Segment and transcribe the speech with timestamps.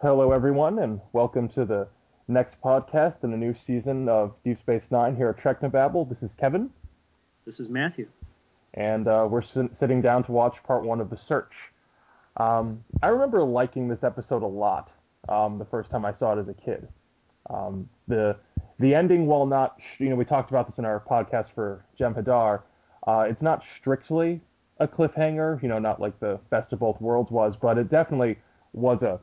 [0.00, 1.88] Hello, everyone, and welcome to the
[2.28, 6.08] next podcast in a new season of Deep Space Nine here at Technobabble.
[6.08, 6.70] This is Kevin,
[7.44, 8.08] This is Matthew.
[8.74, 11.52] and uh, we're sit- sitting down to watch part one of The Search.
[12.36, 14.90] Um, I remember liking this episode a lot
[15.28, 16.86] um, the first time I saw it as a kid.
[17.50, 18.36] Um, the
[18.80, 21.84] the ending, while not, sh- you know, we talked about this in our podcast for
[21.98, 22.60] Jem'Hadar.
[23.06, 24.40] Uh, it's not strictly
[24.78, 28.38] a cliffhanger, you know, not like the Best of Both Worlds was, but it definitely
[28.72, 29.18] was a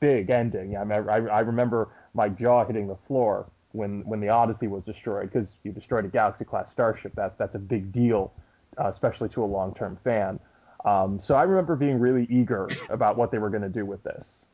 [0.00, 0.76] big ending.
[0.76, 4.82] I, mean, I, I remember my jaw hitting the floor when when the Odyssey was
[4.82, 7.14] destroyed because you destroyed a Galaxy class starship.
[7.14, 8.32] That that's a big deal,
[8.78, 10.40] uh, especially to a long term fan.
[10.84, 14.02] Um, so I remember being really eager about what they were going to do with
[14.02, 14.46] this.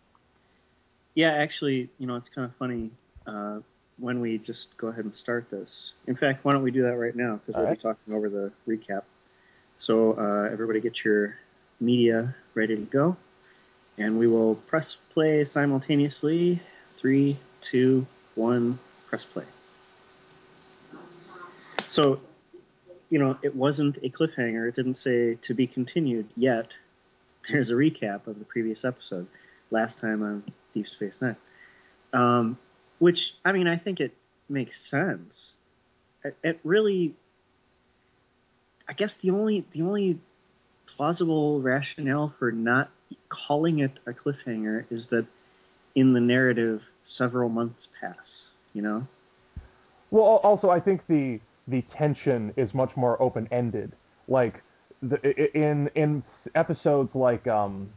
[1.15, 2.91] Yeah, actually, you know, it's kind of funny
[3.27, 3.61] uh,
[3.99, 5.93] when we just go ahead and start this.
[6.07, 7.37] In fact, why don't we do that right now?
[7.37, 7.79] Because we'll right.
[7.79, 9.03] be talking over the recap.
[9.77, 11.37] So, uh, everybody get your
[11.81, 13.17] media ready to go.
[13.99, 16.61] And we will press play simultaneously.
[16.97, 18.79] Three, two, one,
[19.09, 19.45] press play.
[21.89, 22.21] So,
[23.11, 24.69] you know, it wasn't a cliffhanger.
[24.69, 26.77] It didn't say to be continued yet.
[27.49, 29.27] There's a recap of the previous episode
[29.71, 30.43] last time on
[30.75, 31.37] Deep Space Nine.
[32.13, 32.59] Um,
[32.99, 34.13] which, I mean, I think it
[34.49, 35.57] makes sense.
[36.25, 37.15] It, it really,
[38.89, 40.19] I guess the only the only
[40.87, 42.91] plausible rationale for not
[43.29, 45.27] calling it a cliffhanger is that
[45.95, 48.47] in the narrative, several months pass.
[48.73, 49.07] You know,
[50.11, 53.93] Well, also I think the the tension is much more open ended.
[54.29, 54.63] Like
[55.03, 56.23] the, in in
[56.55, 57.89] episodes like um,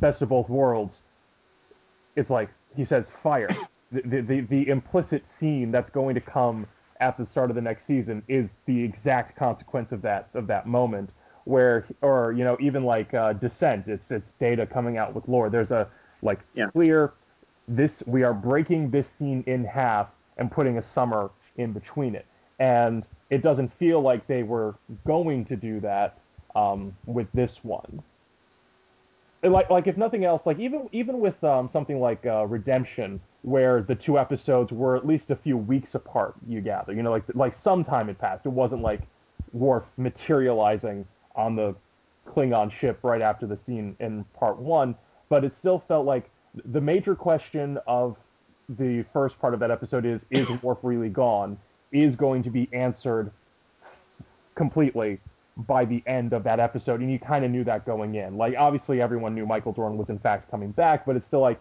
[0.00, 1.00] Best of Both Worlds,
[2.16, 3.48] it's like he says fire.
[3.90, 6.66] The the the implicit scene that's going to come
[7.00, 10.66] at the start of the next season is the exact consequence of that of that
[10.66, 11.08] moment.
[11.48, 15.50] Where or you know even like uh, Descent, it's it's Data coming out with Lore.
[15.50, 15.88] There's a
[16.22, 16.70] like Yeah.
[16.74, 17.14] clear
[17.68, 22.26] this we are breaking this scene in half and putting a summer in between it
[22.58, 26.20] and it doesn't feel like they were going to do that
[26.56, 28.02] um, with this one
[29.42, 33.20] And like like if nothing else like even even with um, something like uh, redemption
[33.42, 37.10] where the two episodes were at least a few weeks apart you gather you know
[37.12, 39.08] like like some time had passed it wasn't like
[39.52, 41.06] Worf materializing
[41.38, 41.74] on the
[42.26, 44.94] Klingon ship right after the scene in part one,
[45.30, 46.30] but it still felt like
[46.66, 48.16] the major question of
[48.68, 51.58] the first part of that episode is is Worf really gone?
[51.90, 53.30] Is going to be answered
[54.54, 55.20] completely
[55.56, 58.36] by the end of that episode, and you kind of knew that going in.
[58.36, 61.60] Like obviously everyone knew Michael Dorn was in fact coming back, but it's still like,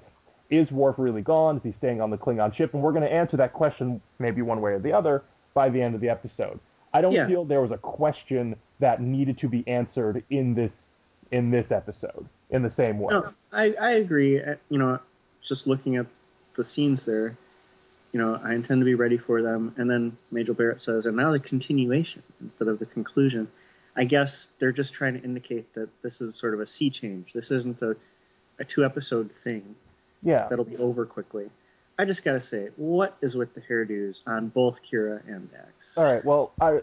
[0.49, 1.57] is Worf really gone?
[1.57, 2.73] Is he staying on the Klingon ship?
[2.73, 5.23] And we're going to answer that question maybe one way or the other
[5.53, 6.59] by the end of the episode.
[6.97, 7.27] I don't Yeah.
[7.27, 10.73] feel there was a question that needed to be answered in this
[11.31, 13.13] in this episode in the same way.
[13.13, 14.41] No, I, I agree.
[14.41, 14.99] Uh, You know,
[15.41, 16.05] just looking at
[16.55, 17.35] the scenes there,
[18.13, 19.73] you know, I intend to be ready for them.
[19.77, 23.47] And then Majel Barrett says, and now the continuation instead of the conclusion.
[23.97, 27.33] I guess they're just trying to indicate that this is sort of a sea change.
[27.33, 27.95] This isn't a,
[28.59, 29.75] a two episode thing
[30.23, 30.47] Yeah.
[30.47, 31.49] that'll be over quickly.
[31.99, 35.97] I just gotta say, what is with the hairdos on both Kira and Dax?
[35.97, 36.23] All right.
[36.23, 36.81] Well, I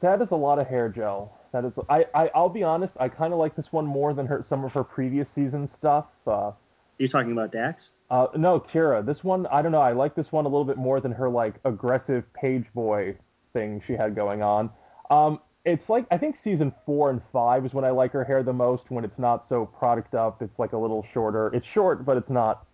[0.00, 1.32] that is a lot of hair gel.
[1.52, 1.72] That is.
[1.88, 2.94] I, I I'll be honest.
[3.00, 6.06] I kind of like this one more than her some of her previous season stuff.
[6.26, 6.52] Uh,
[6.98, 7.88] you talking about Dax?
[8.10, 9.04] uh, no, Kira.
[9.04, 9.80] This one, I don't know.
[9.80, 13.16] I like this one a little bit more than her like aggressive page boy
[13.52, 14.70] thing she had going on.
[15.10, 18.42] Um, it's like I think season four and five is when I like her hair
[18.42, 18.90] the most.
[18.90, 21.50] When it's not so product up, it's like a little shorter.
[21.54, 22.66] It's short, but it's not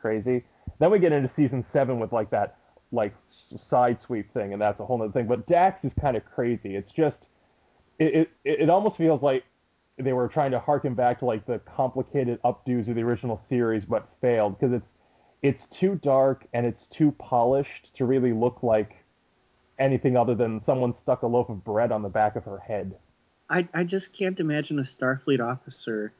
[0.00, 0.44] crazy.
[0.78, 2.56] Then we get into season seven with like that
[2.92, 3.14] like
[3.56, 5.26] side sweep thing, and that's a whole other thing.
[5.26, 6.76] But Dax is kind of crazy.
[6.76, 7.26] It's just
[7.98, 8.14] it,
[8.44, 9.44] it it almost feels like
[9.98, 13.84] they were trying to harken back to like the complicated updos of the original series,
[13.84, 14.90] but failed because it's
[15.42, 18.96] it's too dark and it's too polished to really look like
[19.78, 22.96] anything other than someone stuck a loaf of bread on the back of her head.
[23.48, 26.12] I, I just can't imagine a Starfleet officer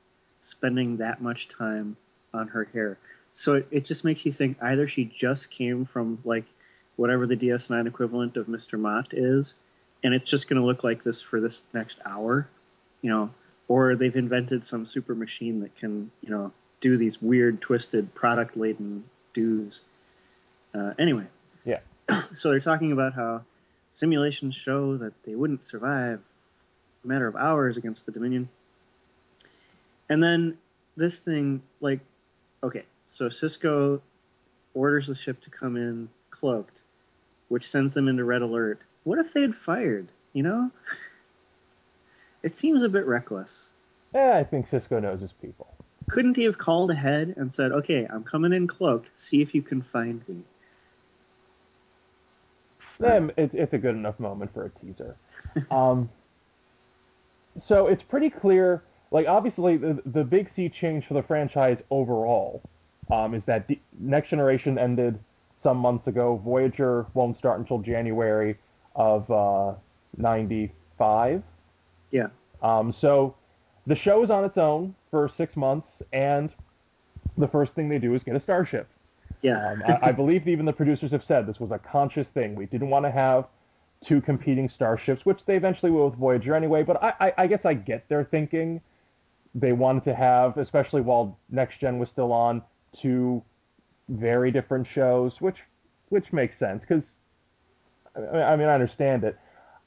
[0.42, 1.96] spending that much time
[2.32, 2.98] on her hair.
[3.36, 6.46] So it, it just makes you think either she just came from like
[6.96, 8.78] whatever the DS9 equivalent of Mr.
[8.78, 9.52] Mot is,
[10.02, 12.48] and it's just going to look like this for this next hour,
[13.02, 13.30] you know,
[13.68, 16.50] or they've invented some super machine that can, you know,
[16.80, 19.80] do these weird, twisted, product laden do's.
[20.74, 21.26] Uh, anyway,
[21.66, 21.80] Yeah.
[22.34, 23.42] so they're talking about how
[23.90, 26.20] simulations show that they wouldn't survive
[27.04, 28.48] a matter of hours against the Dominion.
[30.08, 30.56] And then
[30.96, 32.00] this thing, like,
[32.62, 34.00] okay, so Sisko
[34.74, 36.78] orders the ship to come in cloaked,
[37.48, 38.80] which sends them into red alert.
[39.04, 40.08] What if they had fired?
[40.32, 40.70] You know,
[42.42, 43.66] it seems a bit reckless.
[44.14, 45.68] Eh, I think Sisko knows his people.
[46.08, 49.08] couldn't he have called ahead and said, "Okay, I'm coming in cloaked.
[49.18, 50.42] See if you can find me."
[53.00, 55.16] Yeah, it, it's a good enough moment for a teaser.
[55.70, 56.08] um,
[57.58, 58.82] so it's pretty clear.
[59.10, 62.62] Like obviously, the the big sea change for the franchise overall
[63.10, 65.18] um, is that the Next Generation ended
[65.56, 66.40] some months ago.
[66.44, 68.58] Voyager won't start until January
[68.94, 69.74] of uh,
[70.16, 71.42] '95.
[72.10, 72.28] Yeah.
[72.62, 73.34] Um, so
[73.86, 76.52] the show is on its own for six months, and
[77.38, 78.88] the first thing they do is get a starship.
[79.42, 79.70] Yeah.
[79.70, 82.54] Um, I, I believe even the producers have said this was a conscious thing.
[82.54, 83.46] We didn't want to have
[84.04, 86.82] two competing starships, which they eventually will with Voyager anyway.
[86.82, 88.80] But I, I, I guess I get their thinking.
[89.54, 92.62] They wanted to have, especially while Next Gen was still on,
[93.00, 93.42] two
[94.08, 95.58] very different shows, which
[96.08, 97.12] which makes sense because
[98.16, 99.38] I mean I understand it.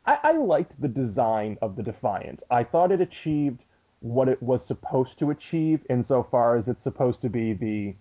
[0.05, 2.43] I, I liked the design of the Defiant.
[2.49, 3.63] I thought it achieved
[4.01, 7.95] what it was supposed to achieve insofar as it's supposed to be the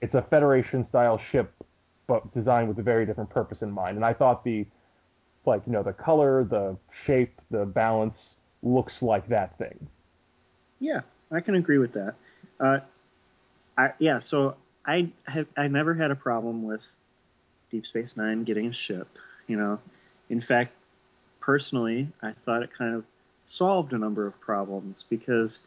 [0.00, 1.52] it's a Federation style ship,
[2.06, 3.96] but designed with a very different purpose in mind.
[3.96, 4.66] And I thought the
[5.46, 9.88] like you know the color, the shape, the balance looks like that thing.
[10.80, 11.00] Yeah,
[11.30, 12.14] I can agree with that.
[12.58, 12.80] Uh,
[13.80, 16.82] I yeah, so I have I never had a problem with
[17.70, 19.08] Deep Space Nine getting a ship.
[19.46, 19.78] You know,
[20.28, 20.72] in fact,
[21.40, 23.04] personally, I thought it kind of
[23.46, 25.60] solved a number of problems because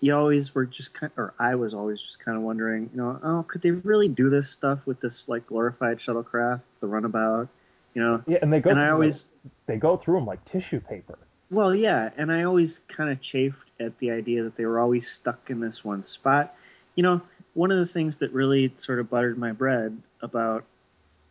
[0.00, 3.20] you always were just kind or I was always just kind of wondering, you know,
[3.22, 7.48] oh, could they really do this stuff with this like glorified shuttlecraft, the runabout,
[7.94, 8.22] you know?
[8.26, 8.70] Yeah, and they go.
[8.70, 11.18] And I always them, they go through them like tissue paper.
[11.50, 15.08] well, yeah, and I always kind of chafed at the idea that they were always
[15.08, 16.54] stuck in this one spot.
[16.98, 17.20] You know,
[17.54, 20.64] one of the things that really sort of buttered my bread about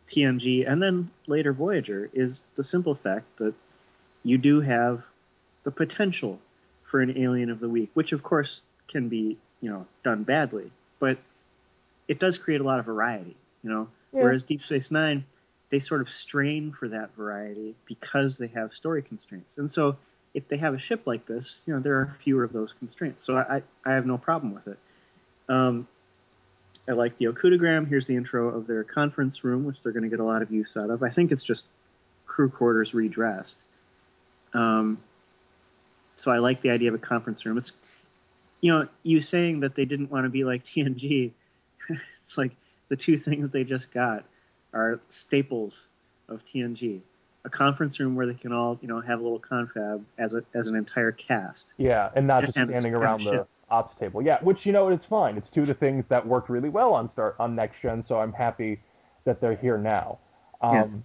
[0.06, 3.52] TNG and then later Voyager is the simple fact that
[4.22, 5.02] you do have
[5.64, 6.40] the potential
[6.84, 10.70] for an alien of the week, which of course can be, you know, done badly,
[11.00, 11.18] but
[12.08, 13.88] it does create a lot of variety, you know.
[14.14, 14.22] Yeah.
[14.22, 15.22] Whereas Deep Space Nine,
[15.68, 19.58] they sort of strain for that variety because they have story constraints.
[19.58, 19.98] And so
[20.32, 23.22] if they have a ship like this, you know, there are fewer of those constraints.
[23.22, 24.78] So I, I have no problem with it.
[25.48, 25.86] Um,
[26.88, 27.86] I like the Okudagram.
[27.88, 30.50] Here's the intro of their conference room, which they're going to get a lot of
[30.50, 31.02] use out of.
[31.02, 31.64] I think it's just
[32.26, 33.56] crew quarters redressed.
[34.54, 34.98] Um,
[36.16, 37.58] so I like the idea of a conference room.
[37.58, 37.72] It's,
[38.60, 41.30] you know, you saying that they didn't want to be like TNG.
[42.22, 42.52] it's like
[42.88, 44.24] the two things they just got
[44.72, 45.86] are staples
[46.28, 47.00] of TNG.
[47.44, 50.42] A conference room where they can all, you know, have a little confab as a
[50.54, 51.66] as an entire cast.
[51.78, 53.46] Yeah, and not just And- standing and around the.
[53.70, 54.22] Ops table.
[54.22, 55.36] Yeah, which you know it's fine.
[55.36, 58.18] It's two of the things that worked really well on start on next gen, so
[58.18, 58.80] I'm happy
[59.24, 60.18] that they're here now.
[60.60, 61.04] Um,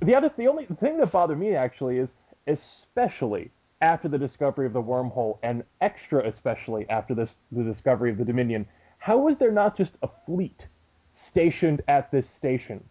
[0.00, 2.10] The other, the only thing that bothered me actually is,
[2.46, 3.50] especially
[3.80, 8.24] after the discovery of the wormhole, and extra especially after this the discovery of the
[8.24, 8.66] Dominion,
[8.98, 10.66] how was there not just a fleet
[11.14, 12.82] stationed at this station?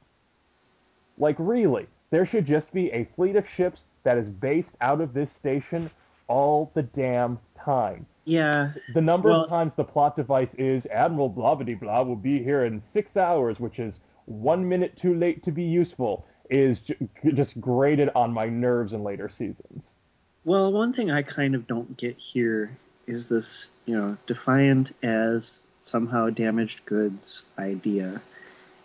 [1.17, 5.13] Like really, there should just be a fleet of ships that is based out of
[5.13, 5.89] this station
[6.27, 8.05] all the damn time.
[8.27, 12.17] Yeah, The number Well- of times the plot device is Admiral blah blah blah will
[12.17, 16.81] be here in six hours, which is one minute too late to be useful, is
[16.81, 16.97] j-
[17.33, 19.95] just grated on my nerves in later seasons.
[20.43, 25.57] Well, one thing I kind of don't get here is this, you know, defiant as
[25.81, 28.21] somehow damaged goods idea.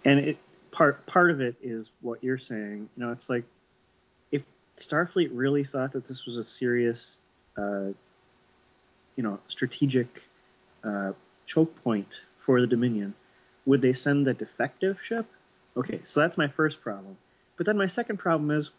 [0.04, 0.36] And it
[0.70, 2.88] part part of it is what you're saying.
[2.96, 3.42] You know, it's like
[4.30, 4.42] if
[4.76, 7.18] Starfleet really thought that this was a serious,
[7.56, 7.88] uh,
[9.16, 10.22] you know, strategic
[10.84, 11.12] uh,
[11.46, 13.14] choke point for the Dominion,
[13.66, 15.26] would they send a defective ship?
[15.76, 17.16] Okay, so that's my first problem.
[17.56, 18.70] But then my second problem is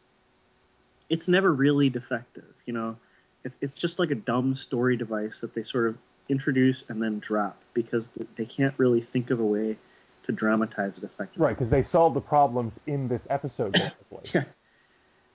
[1.10, 2.54] it's never really defective.
[2.66, 2.98] You know,
[3.44, 5.98] it's, it's just like a dumb story device that they sort of
[6.30, 9.78] introduce and then drop because they can't really think of a way
[10.24, 11.46] to dramatize it effectively.
[11.46, 13.76] Right, because they solved the problems in this episode.
[14.34, 14.44] Yeah.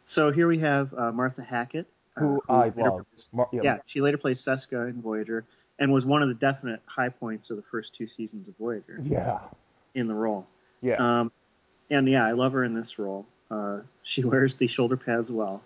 [0.04, 1.86] So here we have uh, Martha Hackett,
[2.18, 3.06] Who I love.
[3.10, 5.44] plays- Mar- yeah, she later plays Seska in Voyager
[5.78, 8.98] and was one of the definite high points of the first two seasons of Voyager
[9.02, 9.38] Yeah.
[9.94, 10.46] in the role.
[10.82, 10.96] Yeah.
[11.20, 11.32] Um,
[11.90, 13.26] and yeah, I love her in this role.
[13.50, 15.62] Uh, she wears the shoulder pads well.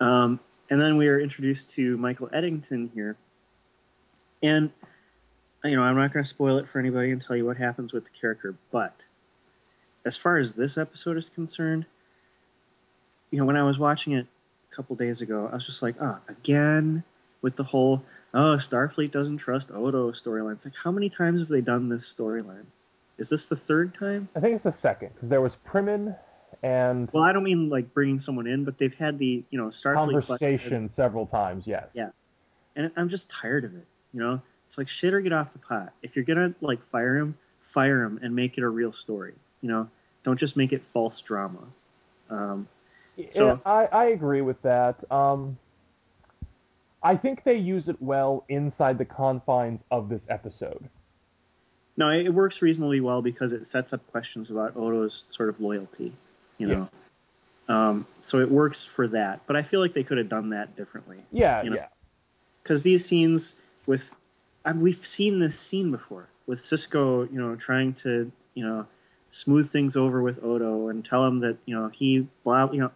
[0.00, 3.16] Um, and then we are introduced to Michael Eddington here.
[4.42, 4.70] And,
[5.62, 7.92] you know, I'm not going to spoil it for anybody and tell you what happens
[7.92, 8.94] with the character, but
[10.04, 11.86] as far as this episode is concerned,
[13.30, 14.26] you know, when I was watching it
[14.72, 17.02] a couple days ago, I was just like, ah, again
[17.42, 18.02] with the whole,
[18.34, 20.52] oh, Starfleet doesn't trust Odo storyline.
[20.52, 22.64] It's like, how many times have they done this storyline?
[23.18, 24.28] Is this the third time?
[24.34, 26.16] I think it's the second, because there was Primmin
[26.62, 29.68] and Well, I don't mean like bringing someone in, but they've had the you know
[29.68, 31.90] Starfleet conversation several times, yes.
[31.94, 32.10] Yeah.
[32.76, 33.86] and I'm just tired of it.
[34.14, 35.92] You know, It's like shit or get off the pot.
[36.02, 37.36] If you're gonna like fire him,
[37.74, 39.34] fire him and make it a real story.
[39.60, 39.88] You know,
[40.24, 41.60] don't just make it false drama.
[42.30, 42.68] Um,
[43.28, 45.02] so I, I agree with that.
[45.10, 45.58] Um,
[47.02, 50.88] I think they use it well inside the confines of this episode.
[51.96, 56.12] No, it works reasonably well because it sets up questions about Odo's sort of loyalty,
[56.58, 56.88] you know.
[57.68, 57.88] Yeah.
[57.90, 60.74] Um, so it works for that, but I feel like they could have done that
[60.76, 61.18] differently.
[61.30, 61.76] Yeah, you know?
[61.76, 61.88] yeah.
[62.62, 63.54] Because these scenes
[63.86, 64.04] with,
[64.64, 68.86] I mean, we've seen this scene before with Sisko, you know, trying to, you know,
[69.30, 72.90] smooth things over with Odo and tell him that, you know, he, blah, you know,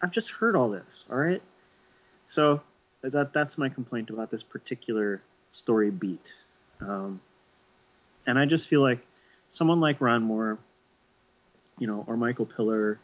[0.00, 1.04] I've just heard all this.
[1.10, 1.42] All right,
[2.26, 2.60] so
[3.02, 6.32] that that's my complaint about this particular story beat.
[6.80, 7.20] Um,
[8.26, 9.00] and I just feel like
[9.50, 10.58] someone like Ron Moore,
[11.78, 12.98] you know, or Michael Piller,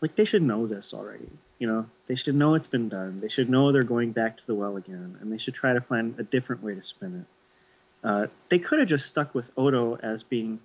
[0.00, 1.30] like they should know this already.
[1.58, 3.20] You know, they should know it's been done.
[3.20, 5.80] They should know they're going back to the well again, and they should try to
[5.80, 8.06] find a different way to spin it.
[8.06, 10.60] Uh, they could have just stuck with Odo as being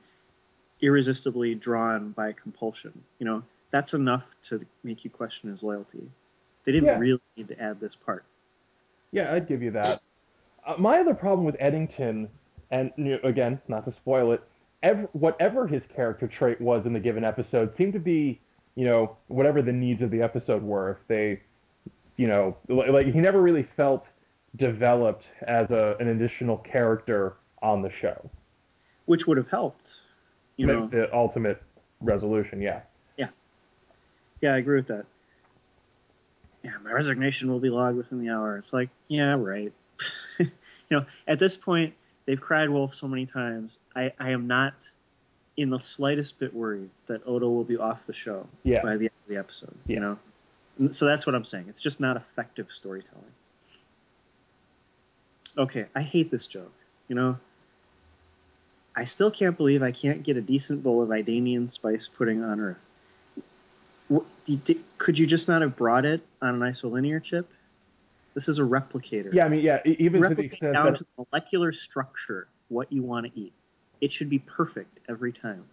[0.82, 3.04] irresistibly drawn by compulsion.
[3.18, 6.08] You know, that's enough to make you question his loyalty.
[6.64, 7.00] They didn't yeah.
[7.00, 8.24] really need to add this part.
[9.12, 10.02] Yeah, I'd give you that.
[10.66, 12.30] Uh, my other problem with Eddington,
[12.70, 14.44] and you know, again, not to spoil it,
[14.84, 18.40] ever, whatever his character trait was in the given episode seemed to be,
[18.76, 20.92] you know, whatever the needs of the episode were.
[20.92, 21.42] If they,
[22.16, 24.08] you know, like he never really felt
[24.56, 28.30] developed as a, an additional character on the show.
[29.06, 29.90] Which would have helped,
[30.58, 30.88] you the, know.
[30.88, 31.62] The ultimate
[32.02, 32.82] resolution, yeah.
[34.44, 34.54] Yeah.
[34.54, 35.06] I agree with that
[36.64, 38.58] yeah, my resignation will be logged within the hour.
[38.58, 39.72] It's like, yeah, right.
[40.40, 40.50] you
[40.90, 41.94] know, at this point,
[42.26, 43.78] they've cried wolf so many times.
[43.96, 44.74] I, I am not
[45.58, 48.82] in the slightest bit worried that Odo will be off the show yeah.
[48.82, 49.76] by the end of the episode.
[49.86, 49.94] Yeah.
[49.96, 50.00] You
[50.80, 51.66] know, so that's what I'm saying.
[51.68, 53.24] It's just not effective storytelling.
[55.56, 56.74] Okay, I hate this joke.
[57.10, 57.38] You know,
[58.96, 62.60] I still can't believe I can't get a decent bowl of Idanian spice pudding on
[62.60, 62.80] Earth
[64.98, 67.50] could you just not have brought it on an isolinear chip?
[68.34, 69.34] This is a replicator.
[69.34, 70.98] Yeah, I mean, yeah, even Replicate to the extent down that...
[70.98, 73.54] to the molecular structure what you want to eat.
[74.02, 75.64] It should be perfect every time.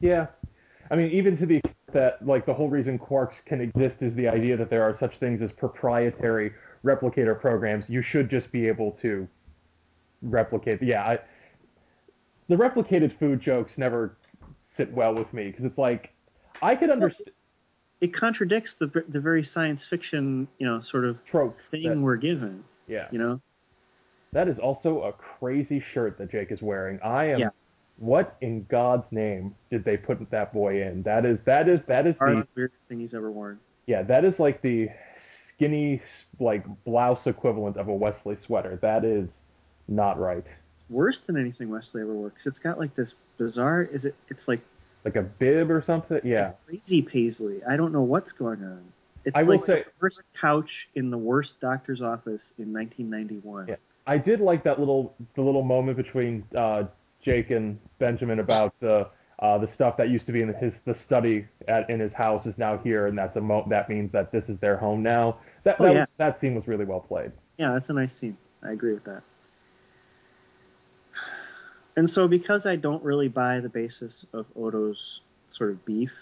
[0.00, 0.26] Yeah,
[0.90, 4.14] I mean, even to the extent that like the whole reason Quark's can exist is
[4.14, 6.52] the idea that there are such things as proprietary
[6.84, 7.88] replicator programs.
[7.88, 9.26] You should just be able to
[10.22, 10.82] replicate.
[10.82, 11.18] Yeah, I,
[12.48, 14.16] the replicated food jokes never
[14.64, 16.12] sit well with me because it's like
[16.62, 17.30] I could understand
[18.00, 22.16] it contradicts the the very science fiction, you know, sort of trope thing that, we're
[22.16, 22.64] given.
[22.86, 23.08] Yeah.
[23.10, 23.40] You know.
[24.32, 27.00] That is also a crazy shirt that Jake is wearing.
[27.02, 27.38] I am.
[27.40, 27.48] Yeah.
[27.96, 31.02] What in God's name did they put that boy in?
[31.02, 33.58] That is that is that is the weirdest thing he's ever worn.
[33.86, 34.88] Yeah, that is like the
[35.48, 36.00] skinny
[36.38, 38.78] like blouse equivalent of a Wesley sweater.
[38.82, 39.30] That is
[39.88, 40.44] not right.
[40.88, 43.82] Worse than anything Wesley ever wore because it's got like this bizarre.
[43.82, 44.14] Is it?
[44.28, 44.60] It's like
[45.04, 46.20] like a bib or something.
[46.24, 47.60] Yeah, crazy paisley.
[47.68, 48.84] I don't know what's going on.
[49.24, 53.68] It's I like will say, the worst couch in the worst doctor's office in 1991.
[53.68, 53.76] Yeah,
[54.06, 56.84] I did like that little the little moment between uh,
[57.22, 59.08] Jake and Benjamin about the
[59.40, 62.46] uh, the stuff that used to be in his the study at in his house
[62.46, 65.38] is now here, and that's a mo- that means that this is their home now.
[65.64, 66.00] That oh, that, yeah.
[66.00, 67.32] was, that scene was really well played.
[67.56, 68.36] Yeah, that's a nice scene.
[68.62, 69.22] I agree with that.
[71.98, 76.12] And so, because I don't really buy the basis of Odo's sort of beef,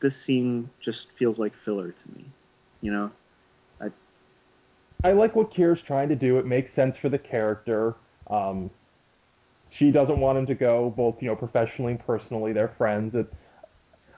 [0.00, 2.24] this scene just feels like filler to me.
[2.80, 3.10] You know,
[3.78, 3.90] I
[5.04, 6.38] I like what Kira's trying to do.
[6.38, 7.94] It makes sense for the character.
[8.28, 8.70] Um,
[9.68, 12.54] she doesn't want him to go, both you know, professionally and personally.
[12.54, 13.16] They're friends.
[13.16, 13.30] It,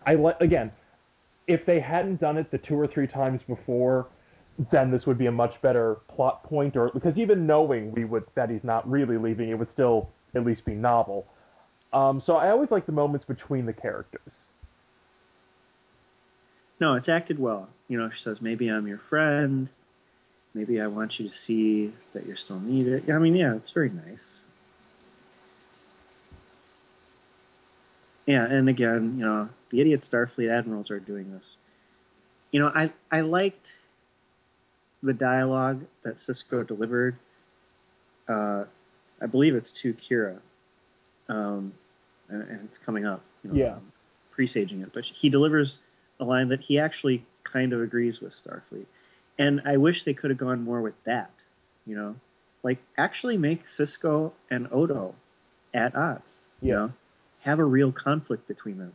[0.07, 0.71] I like again,
[1.49, 4.07] if they hadn't done it the two or three times before,
[4.71, 8.25] then this would be a much better plot point or because even knowing we would
[8.35, 11.26] that he's not really leaving it would still at least be novel.
[11.92, 14.45] Um, so i always like the moments between the characters.
[16.78, 17.69] No it's acted well.
[17.88, 19.69] You know she says maybe i'm your friend.
[20.52, 23.09] Maybe i want you to see that you're still needed.
[23.11, 24.25] I mean yeah it's very nice.
[28.26, 31.45] Yeah and again you know the idiot starfleet admirals are doing this.
[32.50, 33.66] You know i i liked
[35.02, 37.16] the dialogue that Sisko delivered,
[38.28, 38.64] uh,
[39.21, 40.38] I believe it's to Kira,
[41.28, 41.73] um,
[42.28, 43.23] and, and, it's coming up.
[43.45, 43.73] You know, yeah.
[43.75, 43.92] Um,
[44.33, 45.78] presaging it, but he delivers
[46.19, 48.87] a line that he actually kind of agrees with Starfleet,
[49.38, 51.30] and I wish they could have gone more with that.
[51.87, 52.16] You know,
[52.62, 55.14] like actually make Sisko and Odo
[55.75, 56.33] at odds.
[56.61, 56.69] Yeah.
[56.69, 56.92] You know,
[57.40, 58.92] have a real conflict between them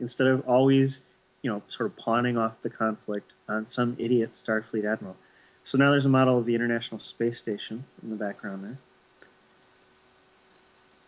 [0.00, 1.00] instead of always,
[1.42, 5.16] you know, sort of pawning off the conflict on some idiot Starfleet admiral
[5.64, 8.78] So now there's a model of the International Space Station in the background there.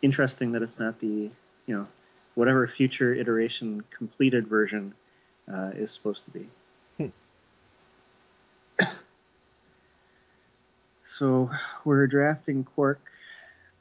[0.03, 1.31] Interesting that it's not the,
[1.67, 1.87] you know,
[2.35, 4.95] whatever future iteration completed version
[5.53, 6.49] uh, is supposed to be.
[8.79, 8.85] Hmm.
[11.07, 11.51] so
[11.85, 13.01] we're drafting Quark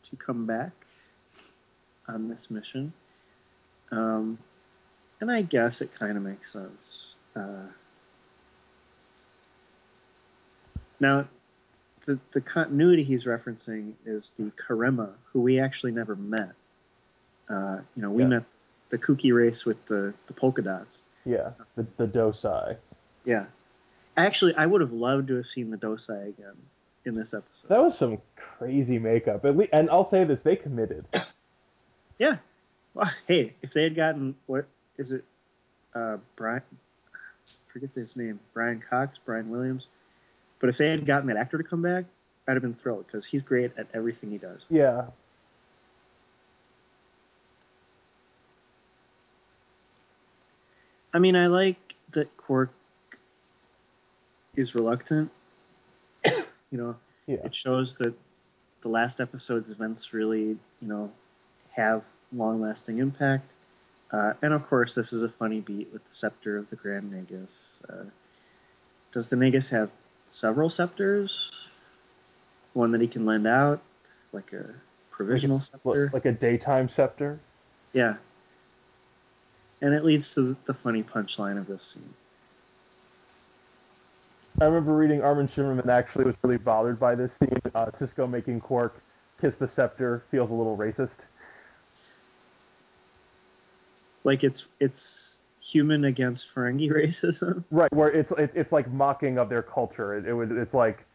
[0.09, 0.71] to come back
[2.07, 2.93] on this mission.
[3.91, 4.37] Um,
[5.21, 7.15] and I guess it kind of makes sense.
[7.35, 7.63] Uh,
[10.99, 11.27] now,
[12.05, 16.51] the, the continuity he's referencing is the Karemma, who we actually never met.
[17.49, 18.29] Uh, you know, we Yeah.
[18.29, 18.43] met
[18.89, 21.01] the kooky race with the, the polka dots.
[21.25, 22.77] Yeah, the the Dosai.
[23.23, 23.45] Yeah.
[24.15, 26.53] Actually, I would have loved to have seen the Dosai again
[27.03, 27.67] in this episode.
[27.67, 29.43] That was some crazy makeup.
[29.43, 31.05] At least, and I'll say this: they committed.
[32.17, 32.37] Yeah.
[32.93, 35.25] Well, hey, if they had gotten what is it,
[35.93, 36.61] uh, Brian?
[37.73, 38.39] Forget his name.
[38.53, 39.87] Brian Cox, Brian Williams.
[40.59, 42.05] But if they had gotten that actor to come back,
[42.47, 44.61] I'd have been thrilled because he's great at everything he does.
[44.69, 45.07] Yeah,
[51.15, 52.71] I mean, I like that Quark
[54.57, 55.31] is reluctant.
[56.25, 58.13] you know, yeah, it shows that
[58.81, 61.09] the last episode's events really, you know,
[61.71, 63.49] have long-lasting impact.
[64.11, 67.09] Uh, and of course, this is a funny beat with the scepter of the Grand
[67.13, 67.77] Nagus.
[67.89, 68.09] Uh,
[69.13, 69.89] does the Nagus have
[70.35, 71.51] several scepters?
[72.73, 73.81] One that he can lend out,
[74.33, 74.65] like a
[75.09, 76.09] provisional scepter.
[76.13, 77.39] like a daytime scepter.
[77.93, 78.15] Yeah.
[79.81, 82.13] And it leads to the funny punchline of this scene.
[84.59, 87.59] I remember reading Armin Shimerman actually was really bothered by this scene.
[87.73, 89.01] Uh, Sisko making Quark
[89.39, 91.17] kiss the scepter feels a little racist.
[94.23, 95.34] Like it's it's
[95.65, 97.63] human against Ferengi racism.
[97.71, 100.15] Right, where it's it, it's like mocking of their culture.
[100.17, 101.05] It, it would it's like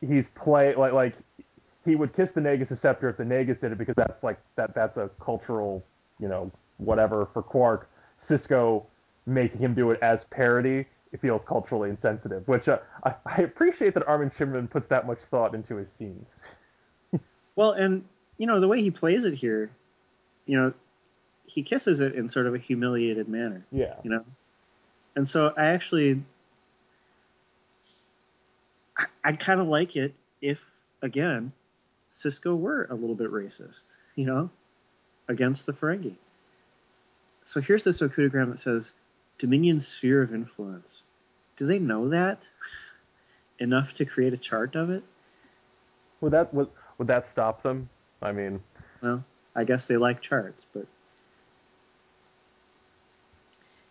[0.00, 1.14] he's play like like
[1.84, 4.74] he would kiss the Nagus scepter if the Nagus did it because that's like that
[4.74, 5.84] that's a cultural
[6.18, 7.90] you know whatever for Quark.
[8.26, 8.84] Sisko
[9.26, 13.94] making him do it as parody it feels culturally insensitive, which uh, I, I appreciate
[13.94, 16.26] that Armin Shimerman puts that much thought into his scenes.
[17.56, 18.04] Well, and
[18.36, 19.70] you know the way he plays it here,
[20.46, 20.74] you know,
[21.46, 24.24] he kisses it in sort of a humiliated manner, Yeah, you know,
[25.16, 26.22] and so I actually,
[28.96, 30.58] I, I'd kind of like it if
[31.02, 31.52] again,
[32.12, 33.82] Sisko were a little bit racist,
[34.16, 34.50] you know,
[35.28, 36.14] against the Ferengi.
[37.44, 38.92] So here's this Okudagram that says
[39.38, 41.02] Dominion sphere of influence.
[41.56, 42.42] Do they know that
[43.58, 45.02] enough to create a chart of it?
[46.20, 47.88] would that would would that stop them?
[48.22, 48.60] I mean,
[49.02, 49.22] Well,
[49.54, 50.86] I guess they like charts, but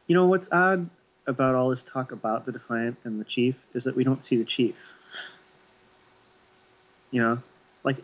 [0.08, 0.90] you know what's odd
[1.28, 4.36] about all this talk about the Defiant and the Chief is that we don't see
[4.38, 4.76] the Chief.
[7.12, 7.40] You know,
[7.84, 7.98] like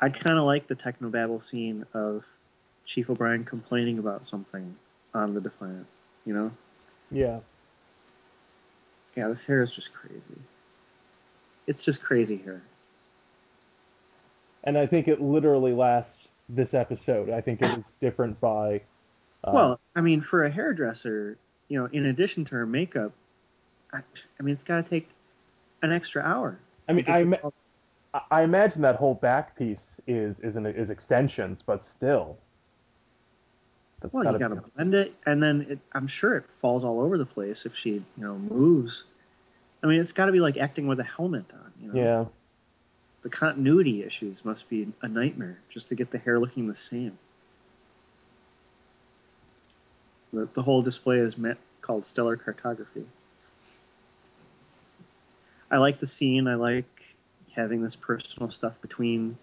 [0.00, 2.24] I'd kind of like the technobabble scene of
[2.86, 4.76] Chief O'Brien complaining about something
[5.14, 5.86] on the Defiant.
[6.24, 6.50] You know,
[7.10, 7.40] yeah,
[9.16, 10.40] yeah, this hair is just crazy.
[11.66, 12.62] It's just crazy hair.
[14.64, 17.30] and I think it literally lasts this episode.
[17.30, 18.82] I think it is different by.
[19.44, 23.12] Uh, Well, I mean, for a hairdresser, you know, in addition to her makeup,
[23.92, 23.98] I,
[24.38, 25.08] I mean, it's got to take
[25.82, 26.58] an extra hour.
[26.88, 27.26] I mean, I
[28.30, 32.38] I- imagine that whole back piece is is an, is extensions, but still.
[34.00, 36.84] That's well, gotta you got to blend it, and then it, I'm sure it falls
[36.84, 39.04] all over the place if she, you know, moves.
[39.82, 41.72] I mean, it's got to be like acting with a helmet on.
[41.80, 42.24] You know, Yeah,
[43.22, 47.18] the continuity issues must be a nightmare just to get the hair looking the same.
[50.32, 51.34] The, the whole display is
[51.80, 53.04] called stellar cartography.
[55.70, 56.48] I like the scene.
[56.48, 56.84] I like
[57.54, 59.36] having this personal stuff between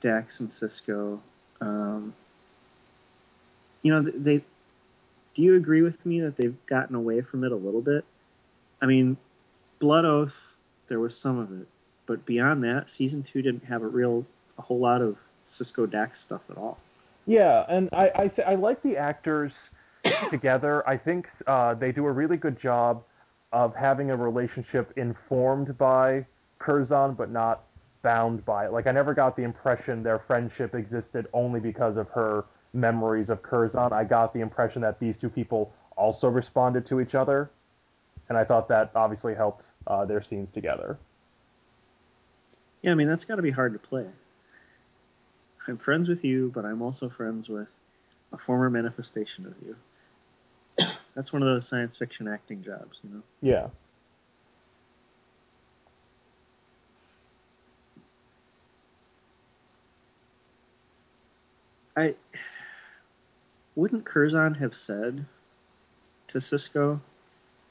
[0.00, 1.20] Dax and Sisko.
[1.60, 2.14] Um,
[3.82, 4.42] you know, they.
[5.34, 8.04] Do you agree with me that they've gotten away from it a little bit?
[8.82, 9.16] I mean,
[9.78, 10.34] Blood Oath,
[10.88, 11.68] there was some of it,
[12.06, 14.26] but beyond that, season two didn't have a real,
[14.58, 15.16] a whole lot of
[15.50, 16.78] Sisko Dax stuff at all.
[17.26, 19.52] yeah, and I I, I like the actors
[20.30, 20.88] together.
[20.88, 23.02] I think uh, they do a really good job
[23.52, 26.26] of having a relationship informed by
[26.58, 27.64] Curzon, but not
[28.02, 28.72] bound by it.
[28.72, 33.42] Like I never got the impression their friendship existed only because of her memories of
[33.42, 33.92] Curzon.
[33.92, 37.50] I got the impression that these two people also responded to each other,
[38.28, 40.98] and I thought that obviously helped uh, their scenes together.
[42.82, 44.06] Yeah, I mean that's got to be hard to play.
[45.68, 47.72] I'm friends with you, but I'm also friends with
[48.32, 49.76] a former manifestation of you.
[51.14, 53.22] That's one of those science fiction acting jobs, you know.
[53.42, 53.68] Yeah.
[61.96, 62.14] I
[63.74, 65.24] wouldn't Curzon have said
[66.28, 67.00] to Sisko,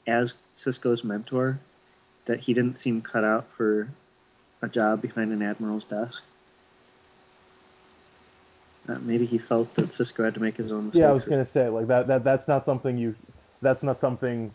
[0.06, 1.58] as Sisko's mentor,
[2.26, 3.88] that he didn't seem cut out for
[4.62, 6.22] a job behind an admiral's desk?
[8.90, 11.00] Uh, maybe he felt that Sisko had to make his own mistakes.
[11.00, 12.08] Yeah, I was gonna say like that.
[12.08, 13.14] That that's not something you.
[13.62, 14.52] That's not something.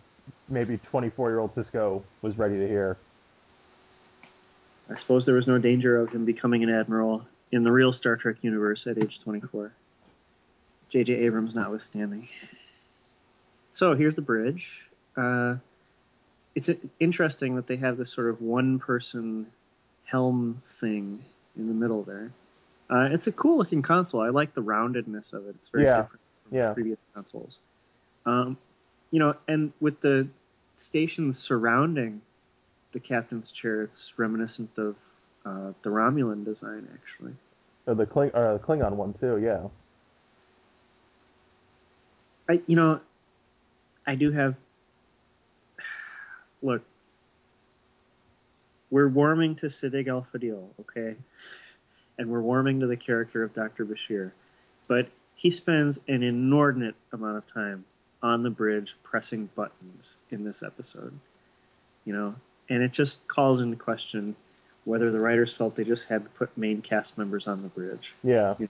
[0.49, 2.97] Maybe 24 year old Sisko was ready to hear.
[4.89, 8.15] I suppose there was no danger of him becoming an admiral in the real Star
[8.15, 9.71] Trek universe at age 24.
[10.89, 11.13] J.J.
[11.13, 12.27] Abrams notwithstanding.
[13.73, 14.67] So here's the bridge.
[15.17, 15.55] Uh,
[16.53, 16.69] it's
[16.99, 19.47] interesting that they have this sort of one person
[20.05, 21.23] helm thing
[21.57, 22.31] in the middle there.
[22.89, 24.21] Uh, it's a cool looking console.
[24.21, 25.55] I like the roundedness of it.
[25.55, 26.01] It's very Yeah.
[26.03, 26.73] different from Yeah.
[26.73, 27.57] previous consoles.
[28.25, 28.57] Um,
[29.11, 30.27] you know, and with the
[30.75, 32.21] stations surrounding
[32.91, 34.95] the captain's chair, it's reminiscent of
[35.45, 37.35] uh, the Romulan design, actually.
[37.85, 39.37] Or the Kling, uh, Klingon one too.
[39.37, 39.67] Yeah.
[42.49, 42.99] I, you know,
[44.07, 44.55] I do have.
[46.63, 46.83] Look,
[48.89, 51.15] we're warming to Siddig El Fadil, okay,
[52.17, 53.85] and we're warming to the character of Dr.
[53.85, 54.31] Bashir,
[54.87, 57.85] but he spends an inordinate amount of time
[58.23, 61.13] on the bridge pressing buttons in this episode,
[62.05, 62.35] you know,
[62.69, 64.35] and it just calls into question
[64.85, 68.13] whether the writers felt they just had to put main cast members on the bridge.
[68.23, 68.55] Yeah.
[68.59, 68.67] I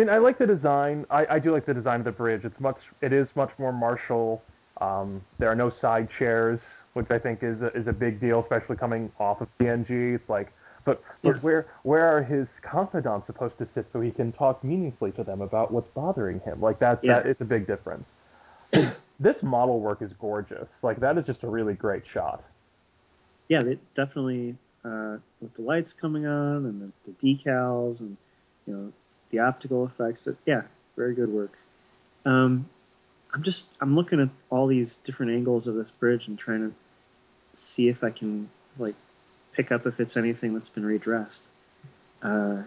[0.00, 1.06] mean, I like the design.
[1.10, 2.44] I, I do like the design of the bridge.
[2.44, 2.78] It's much.
[3.00, 4.42] It is much more martial.
[4.80, 6.60] Um, there are no side chairs,
[6.94, 10.14] which I think is a, is a big deal, especially coming off of TNG.
[10.14, 10.52] It's like,
[10.84, 11.40] but but Yeah.
[11.42, 15.42] where where are his confidants supposed to sit so he can talk meaningfully to them
[15.42, 16.60] about what's bothering him?
[16.60, 17.20] Like that's Yeah.
[17.20, 17.26] that.
[17.26, 18.08] It's a big difference.
[19.20, 20.70] this model work is gorgeous.
[20.82, 22.42] Like that is just a really great shot.
[23.48, 28.16] yeah, they definitely uh, with the lights coming on and the, the decals and
[28.66, 28.92] you know
[29.30, 30.28] the optical effects.
[30.46, 30.62] Yeah,
[30.96, 31.52] very good work.
[32.24, 32.68] Um,
[33.32, 36.74] I'm just I'm looking at all these different angles of this bridge and trying to
[37.54, 38.94] see if I can like
[39.52, 41.42] pick up if it's anything that's been redressed.
[42.22, 42.62] Uh,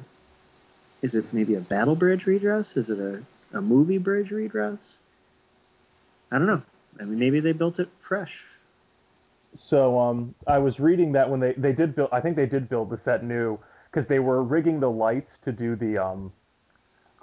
[1.02, 2.78] is it maybe a battle bridge redress?
[2.78, 3.21] Is it a,
[3.58, 4.80] a movie bridge redress?
[6.32, 6.62] I don't know.
[6.99, 8.43] I mean, maybe they built it fresh.
[9.56, 12.69] So um, I was reading that when they, they did build, I think they did
[12.69, 13.60] build the set new
[13.91, 16.32] because they were rigging the lights to do the um,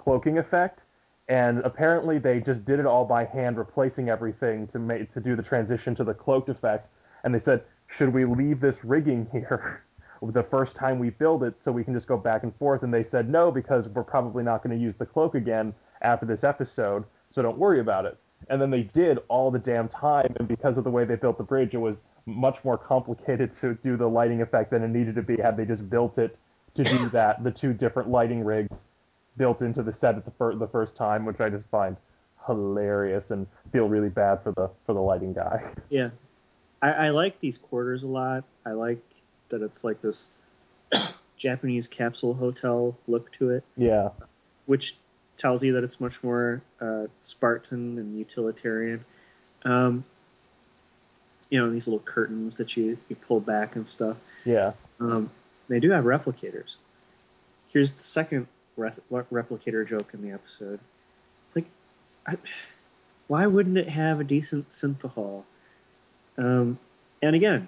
[0.03, 0.79] cloaking effect,
[1.27, 5.35] and apparently they just did it all by hand, replacing everything to make to do
[5.35, 6.89] the transition to the cloaked effect.
[7.23, 7.63] And they said,
[7.97, 9.83] should we leave this rigging here
[10.21, 12.83] the first time we build it so we can just go back and forth?
[12.83, 16.25] And they said no because we're probably not going to use the cloak again after
[16.25, 18.17] this episode, so don't worry about it.
[18.49, 21.37] And then they did all the damn time, and because of the way they built
[21.37, 25.15] the bridge, it was much more complicated to do the lighting effect than it needed
[25.15, 26.37] to be had they just built it
[26.75, 27.43] to do that.
[27.43, 28.77] The two different lighting rigs
[29.41, 31.97] built into the set at the, fir- the first time, which I just find
[32.45, 35.63] hilarious and feel really bad for the for the lighting guy.
[35.89, 36.11] Yeah,
[36.79, 38.43] I, I like these quarters a lot.
[38.67, 38.99] I like
[39.49, 40.27] that it's like this
[41.37, 44.09] Japanese capsule hotel look to it, Yeah,
[44.67, 44.95] which
[45.39, 49.03] tells you that it's much more uh, Spartan and utilitarian.
[49.65, 50.03] Um,
[51.49, 54.17] you know, these little curtains that you, you pull back and stuff.
[54.45, 55.31] yeah, Um,
[55.67, 56.75] they do have replicators.
[57.69, 58.45] Here's the second
[58.81, 60.79] re- replicator joke in the episode.
[61.47, 61.65] It's like,
[62.25, 62.37] I,
[63.27, 65.43] why wouldn't it have a decent synthahol?
[66.37, 66.77] Um,
[67.21, 67.67] and again,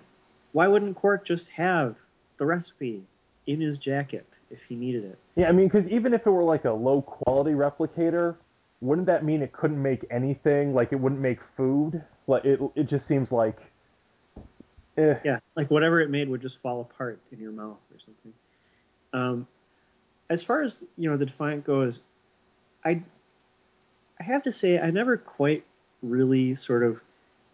[0.51, 1.95] why wouldn't Quark just have
[2.37, 3.03] the recipe
[3.47, 5.17] in his jacket if he needed it?
[5.35, 5.49] yeah.
[5.49, 8.35] I mean, because even if it were like a low quality replicator,
[8.81, 10.73] wouldn't that mean it couldn't make anything?
[10.73, 12.03] Like it wouldn't make food?
[12.27, 13.57] Like it it just seems like.
[14.97, 15.15] Eh.
[15.23, 18.33] Yeah, like whatever it made would just fall apart in your mouth or something.
[19.13, 19.47] Um,
[20.29, 21.99] as far as you know, the Defiant goes,
[22.83, 23.01] I
[24.19, 25.63] I have to say I never quite
[26.01, 26.99] really sort of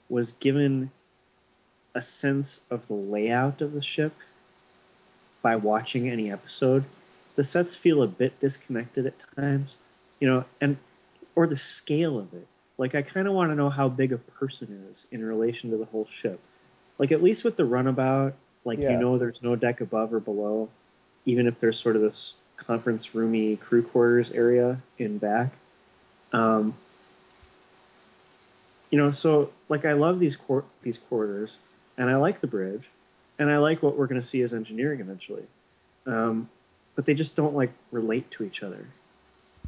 [0.10, 0.92] was given
[1.96, 4.14] a sense of the layout of the ship
[5.42, 6.84] by watching any episode.
[7.36, 9.72] The sets feel a bit disconnected at times,
[10.20, 10.78] you know, and
[11.36, 12.48] or the scale of it.
[12.78, 15.78] Like I kind of want to know how big a person is in relation to
[15.78, 16.40] the whole ship.
[16.98, 20.70] Like at least with the runabout, like you know there's no deck above or below,
[21.26, 25.52] even if there's sort of this conference roomy crew quarters area in back.
[26.34, 26.74] Um,
[28.92, 31.56] you know, so like I love these quar- these quarters,
[31.98, 32.84] and I like the bridge,
[33.38, 35.44] and I like what we're going to see as engineering eventually,
[36.06, 36.50] um,
[36.96, 38.86] but they just don't like relate to each other.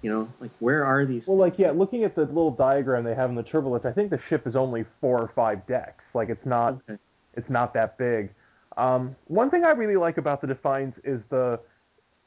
[0.02, 1.28] You know, like where are these?
[1.28, 4.10] Well, like yeah, looking at the little diagram they have in the turbolift, I think
[4.10, 6.06] the ship is only four or five decks.
[6.16, 6.98] Like it's not Okay.
[7.36, 8.32] it's not that big.
[8.78, 11.60] Um, one thing I really like about the Defiance is the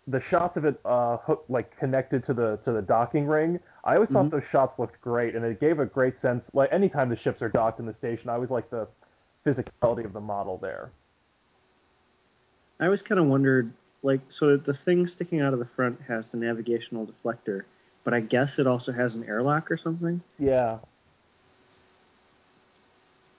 [0.07, 3.59] the shots of it uh, hook, like connected to the to the docking ring.
[3.85, 6.49] I always thought those shots looked great, and it gave a great sense.
[6.53, 8.87] Like anytime the ships are docked in the station, I always like the
[9.45, 10.91] physicality of the model there.
[12.81, 16.31] I always kind of wondered, like, so the thing sticking out of the front has
[16.31, 17.63] the navigational deflector,
[18.03, 20.21] but I guess it also has an airlock or something.
[20.39, 20.79] Yeah,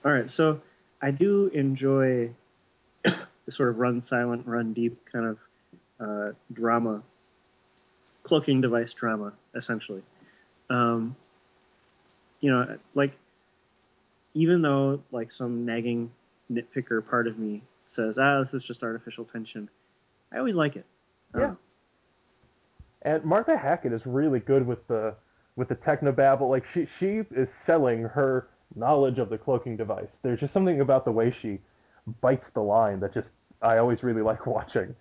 [0.04, 0.60] All right, so
[1.02, 2.30] I do enjoy
[3.02, 5.38] the sort of run silent, run deep kind of
[6.00, 7.02] uh, drama,
[8.22, 10.02] cloaking device drama, essentially.
[10.68, 11.16] Um,
[12.40, 13.12] you know, like
[14.34, 16.10] even though like some nagging
[16.52, 19.68] nitpicker part of me says, ah, this is just artificial tension,
[20.32, 20.84] I always like it.
[21.36, 21.46] Yeah.
[21.46, 21.58] Um,
[23.02, 25.14] and Martha Hackett is really good with the
[25.54, 26.50] with the technobabble.
[26.50, 30.08] Like she she is selling her knowledge of the cloaking device.
[30.22, 31.58] There's just something about the way she
[32.20, 33.30] bites the line that just
[33.62, 34.94] I always really like watching.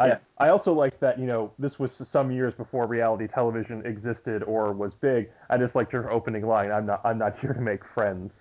[0.00, 4.42] I I also like that you know this was some years before reality television existed
[4.42, 5.30] or was big.
[5.50, 6.72] I just liked your opening line.
[6.72, 8.34] I'm not I'm not here to make friends.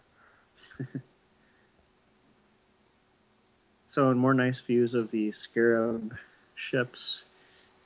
[3.88, 6.18] So, more nice views of the Scarab
[6.56, 7.26] ships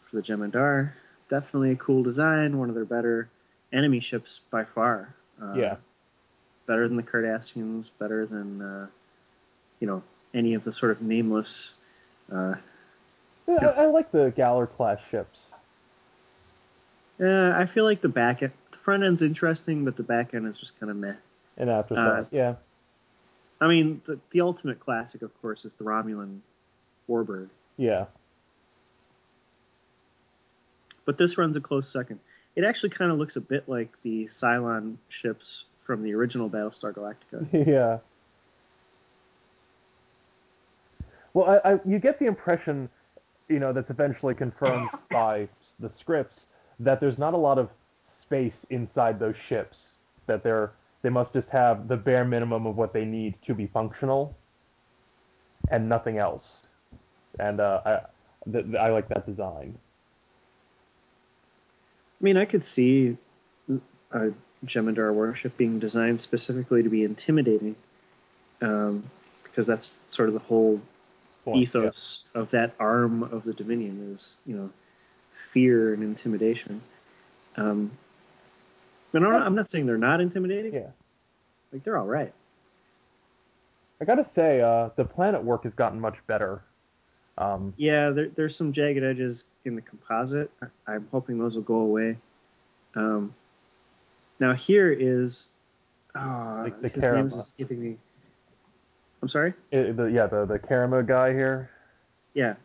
[0.10, 0.94] for the Jem'Hadar,
[1.30, 2.58] definitely a cool design.
[2.58, 3.28] One of their better
[3.74, 5.14] enemy ships by far.
[5.42, 5.76] Uh, Yeah.
[6.66, 7.90] Better than the Cardassians.
[8.00, 8.88] Better than uh,
[9.82, 10.02] you know
[10.34, 11.72] any of the sort of nameless.
[12.32, 12.56] Uh,
[13.48, 15.40] Yeah, I, I like the Galor class ships.
[17.20, 20.46] uh, I feel like the back end, the front end's interesting, but the back end
[20.48, 21.14] is just kind of meh.
[21.58, 22.56] And after Uh, yeah,
[23.60, 26.40] I mean, the, the ultimate classic, of course, is the Romulan
[27.10, 27.50] Warbird.
[27.78, 28.06] yeah,
[31.06, 32.20] but this runs a close second.
[32.56, 36.94] It actually kind of looks a bit like the Cylon ships from the original Battlestar
[36.94, 37.48] Galactica.
[37.68, 38.00] yeah.
[41.34, 42.90] Well, I, I, you get the impression,
[43.50, 45.48] you know, that's eventually confirmed by
[45.80, 46.46] the scripts
[46.80, 47.70] that there's not a lot of
[48.22, 49.78] space inside those ships.
[50.28, 53.68] That they're they must just have the bare minimum of what they need to be
[53.68, 54.36] functional,
[55.70, 56.62] and nothing else.
[57.40, 59.78] And uh, I, th- th- I like that design.
[62.20, 63.16] I mean, I could see
[64.12, 64.32] a
[64.66, 67.76] Jem'Hadar warship being designed specifically to be intimidating,
[68.62, 69.04] um,
[69.44, 70.82] because that's sort of the whole
[71.48, 74.70] Point, ethos of that arm of the Dominion is, you know,
[75.54, 76.82] fear and intimidation.
[77.56, 77.90] Um,
[79.14, 80.74] but I'm not, I'm not saying they're not intimidating.
[80.74, 80.80] Yeah.
[80.82, 80.88] yeah.
[81.72, 82.34] Like they're all right.
[84.02, 86.62] I gotta say, uh, the planet work has gotten much better.
[87.38, 90.52] Um, Yeah, there, there's some jagged edges in the composite.
[90.62, 92.18] I- I'm hoping those will go away.
[92.96, 93.34] Um,
[94.42, 95.48] now here is,
[96.14, 97.40] oh, Like the his name's Karemma.
[97.40, 97.98] escaping me.
[99.22, 99.54] I'm sorry.
[99.72, 101.70] it- the, yeah, the the Karemma guy here.
[102.34, 102.56] Yeah,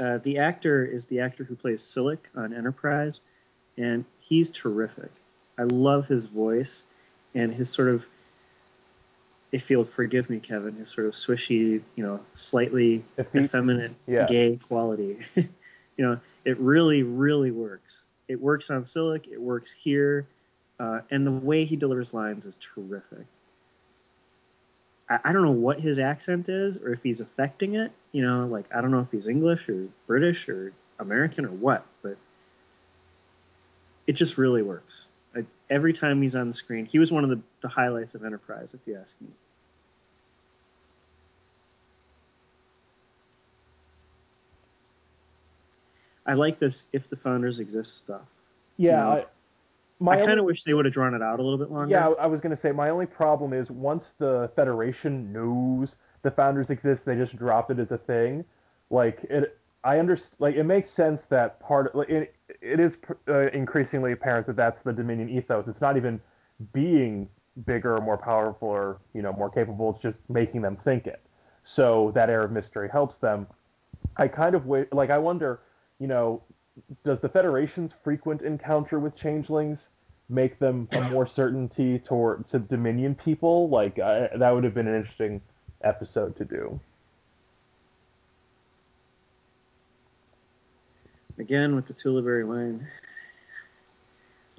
[0.00, 3.20] uh, the actor is the actor who plays Silik on Enterprise,
[3.76, 5.10] and he's terrific.
[5.58, 6.82] I love his voice
[7.34, 8.04] and his sort of,
[9.52, 14.26] if you'll forgive me, Kevin, his sort of swishy, you know, slightly effeminate, Yeah.
[14.26, 15.18] gay quality.
[15.36, 15.48] you
[15.98, 18.04] know, it really, really works.
[18.26, 19.28] It works on Silik.
[19.30, 20.26] It works here,
[20.80, 23.26] uh, and the way he delivers lines is terrific.
[25.08, 27.92] I, I don't know what his accent is, or if he's affecting it.
[28.12, 31.84] You know, like I don't know if he's English or British or American or what,
[32.02, 32.16] but
[34.06, 35.04] it just really works.
[35.34, 38.24] Like, every time he's on the screen, he was one of the, the highlights of
[38.24, 39.28] Enterprise, if you ask me.
[46.26, 48.22] I like this if the founders exist stuff.
[48.76, 49.26] Yeah, know,
[50.08, 51.90] I, kind of wish they would have drawn it out a little bit longer.
[51.90, 56.70] Yeah, I was gonna say my only problem is once the Federation knows the founders
[56.70, 58.44] exist, they just drop it as a thing.
[58.90, 60.36] Like it, I understand.
[60.38, 61.94] Like it makes sense that part.
[61.94, 62.94] Like it, it is
[63.28, 65.66] uh, increasingly apparent that that's the Dominion ethos.
[65.68, 66.20] It's not even
[66.72, 67.28] being
[67.66, 69.90] bigger or more powerful or you know more capable.
[69.90, 71.20] It's just making them think it.
[71.64, 73.46] So that air of mystery helps them.
[74.16, 74.92] I kind of wait.
[74.92, 75.60] Like I wonder,
[75.98, 76.42] you know,
[77.04, 79.88] does the Federation's frequent encounter with changelings
[80.28, 83.68] make them a more certainty toward to Dominion people?
[83.68, 85.40] Like I, that would have been an interesting
[85.82, 86.80] episode to do.
[91.38, 92.86] Again with the Tulaberry line.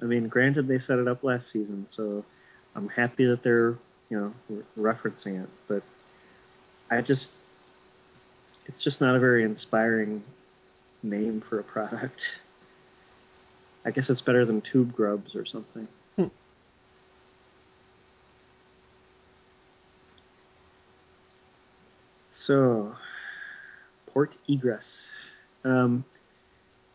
[0.02, 2.24] I mean, granted they set it up last season, so
[2.74, 3.76] I'm happy that they're
[4.10, 4.32] you know
[4.76, 5.82] re- referencing it, but
[6.90, 7.30] I just
[8.66, 10.22] it's just not a very inspiring
[11.02, 12.40] name for a product.
[13.86, 15.86] I guess it's better than tube grubs or something.
[16.16, 16.24] Hmm.
[22.34, 22.96] So,
[24.08, 25.08] port egress.
[25.64, 26.04] Um,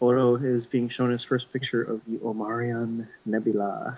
[0.01, 3.97] Odo is being shown his first picture of the Omarion Nebula.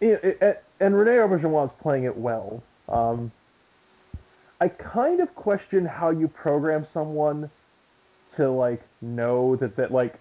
[0.00, 2.62] Yeah, it, it, and Rene Auberjonois is playing it well.
[2.88, 3.30] Um,
[4.60, 7.50] I kind of question how you program someone
[8.36, 10.18] to like know that that like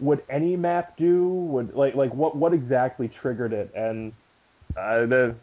[0.00, 4.12] would any map do would like like what what exactly triggered it and
[4.76, 5.34] uh, the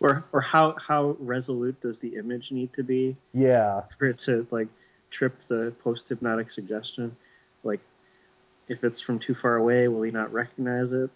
[0.00, 4.46] Or or how how resolute does the image need to be yeah for it to
[4.50, 4.68] like
[5.10, 7.14] trip the post hypnotic suggestion?
[7.64, 7.80] Like
[8.68, 11.10] if it's from too far away, will he not recognize it?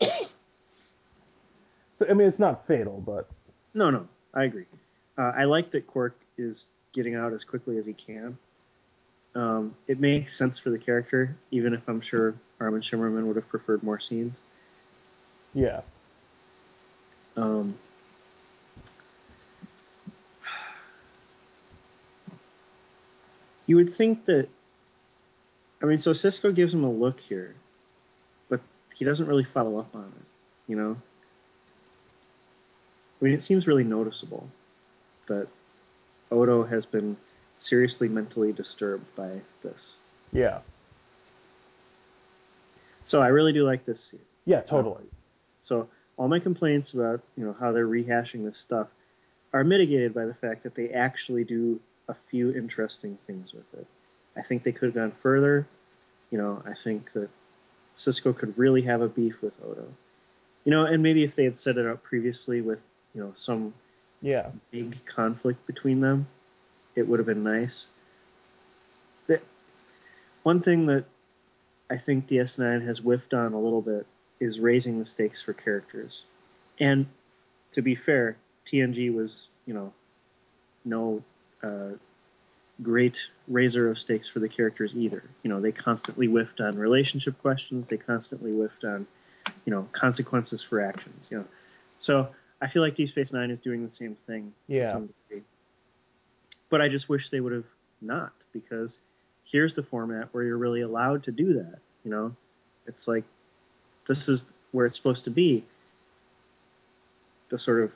[0.00, 0.28] so
[2.08, 3.28] I mean it's not fatal but
[3.74, 4.66] No, no, I agree.
[5.18, 8.38] Uh, I like that Quark is getting out as quickly as he can.
[9.34, 13.48] Um, it makes sense for the character, even if I'm sure Armin Shimerman would have
[13.48, 14.36] preferred more scenes.
[15.54, 15.80] yeah
[17.36, 17.74] Um,
[23.66, 24.48] you would think that.
[25.82, 27.54] I mean, so Sisko gives him a look here,
[28.48, 28.60] but
[28.94, 30.24] he doesn't really follow up on it.
[30.68, 30.96] You know.
[33.20, 34.48] I mean, it seems really noticeable
[35.26, 35.46] that
[36.30, 37.16] Odo has been
[37.58, 39.92] seriously mentally disturbed by this.
[40.32, 40.58] yeah
[43.04, 44.20] So I really do like this scene.
[44.46, 45.16] yeah totally uh,
[45.62, 48.88] So all my complaints about you know how they're rehashing this stuff
[49.52, 53.86] are mitigated by the fact that they actually do a few interesting things with it.
[54.36, 55.66] I think they could have gone further.
[56.30, 57.28] You know, I think that
[57.96, 59.86] Sisko could really have a beef with Odo.
[60.64, 62.82] You know, and maybe if they had set it up previously with
[63.14, 63.74] you know some
[64.22, 66.26] yeah big conflict between them,
[66.94, 67.84] it would have been nice.
[69.26, 69.40] The,
[70.42, 71.04] one thing that
[71.90, 74.06] I think DS9 has whiffed on a little bit
[74.40, 76.22] is raising the stakes for characters.
[76.80, 77.06] And
[77.72, 79.92] to be fair, TNG was, you know,
[80.84, 81.22] no
[81.62, 81.90] uh,
[82.82, 85.22] great raiser of stakes for the characters either.
[85.42, 87.86] You know, they constantly whiffed on relationship questions.
[87.86, 89.06] They constantly whiffed on,
[89.64, 91.28] you know, consequences for actions.
[91.30, 91.44] You know,
[92.00, 92.28] so
[92.62, 94.84] I feel like Deep Space Nine is doing the same thing Yeah.
[94.84, 95.42] to some degree.
[96.70, 97.66] But I just wish they would have
[98.00, 98.98] not because
[99.44, 101.78] here's the format where you're really allowed to do that.
[102.04, 102.36] You know,
[102.86, 103.24] it's like
[104.06, 105.64] this is where it's supposed to be.
[107.48, 107.92] The sort of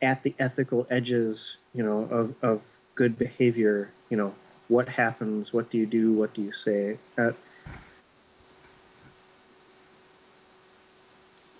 [0.00, 2.62] at the ethical edges, you know, of, of
[2.94, 4.34] good behavior, you know,
[4.68, 6.96] what happens, what do you do, what do you say?
[7.18, 7.32] Uh,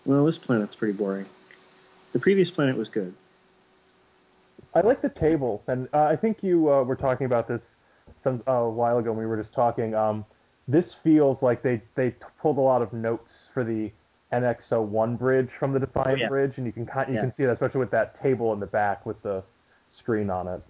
[0.04, 1.26] well, this planet's pretty boring.
[2.14, 3.12] The previous planet was good.
[4.72, 7.74] I like the table, and uh, I think you uh, were talking about this
[8.20, 9.96] some uh, a while ago when we were just talking.
[9.96, 10.24] Um,
[10.68, 13.90] this feels like they they t- pulled a lot of notes for the
[14.32, 16.28] NX-01 bridge from the Defiant yeah.
[16.28, 17.22] bridge, and you can kind you Yeah.
[17.22, 19.42] can see that especially with that table in the back with the
[19.90, 20.62] screen on it.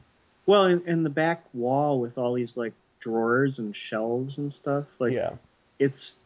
[0.46, 4.86] Well, and, and the back wall with all these like drawers and shelves and stuff,
[4.98, 5.32] like yeah,
[5.78, 6.16] it's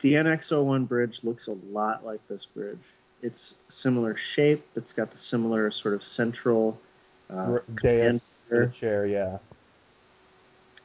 [0.00, 2.78] the NX-01 bridge looks a lot like this bridge.
[3.22, 4.66] It's similar shape.
[4.76, 6.80] It's got the similar sort of central
[7.30, 8.22] uh, dais
[8.78, 9.06] chair.
[9.06, 9.38] Yeah,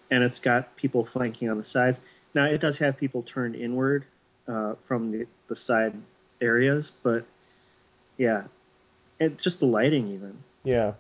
[0.10, 2.00] and it's got people flanking on the sides.
[2.34, 4.06] Now it does have people turned inward
[4.48, 5.94] uh, from the, the side
[6.40, 7.26] areas, but
[8.18, 8.44] yeah,
[9.20, 10.38] and just the lighting even.
[10.64, 10.94] yeah.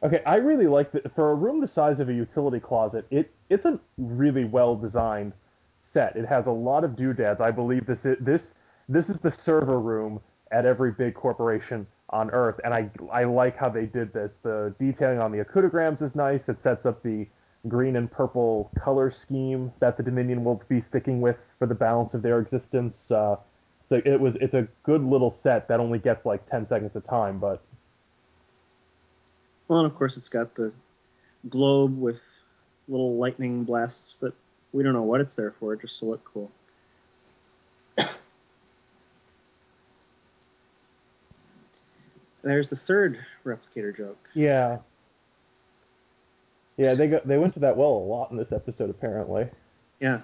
[0.00, 3.04] Okay, I really like that for a room the size of a utility closet.
[3.10, 5.32] It it's a really well designed
[5.80, 6.14] set.
[6.14, 7.40] It has a lot of doodads.
[7.40, 8.54] I believe this is, this
[8.88, 10.20] this is the server room
[10.52, 14.34] at every big corporation on Earth, and I I like how they did this.
[14.42, 16.48] The detailing on the Okudagrams is nice.
[16.48, 17.26] It sets up the
[17.66, 22.14] green and purple color scheme that the Dominion will be sticking with for the balance
[22.14, 23.10] of their existence.
[23.10, 23.36] Uh,
[23.88, 27.04] so it was it's a good little set that only gets like 10 seconds of
[27.04, 27.62] time, but
[29.66, 30.72] Well, and of course it's got the
[31.48, 32.20] globe with
[32.88, 34.32] little lightning blasts that
[34.72, 36.50] we don't know what it's there for, just to look cool.
[42.48, 44.16] There's the third replicator joke.
[44.32, 44.78] Yeah.
[46.78, 49.48] Yeah, they go, they went to that well a lot in this episode apparently.
[50.00, 50.20] Yeah.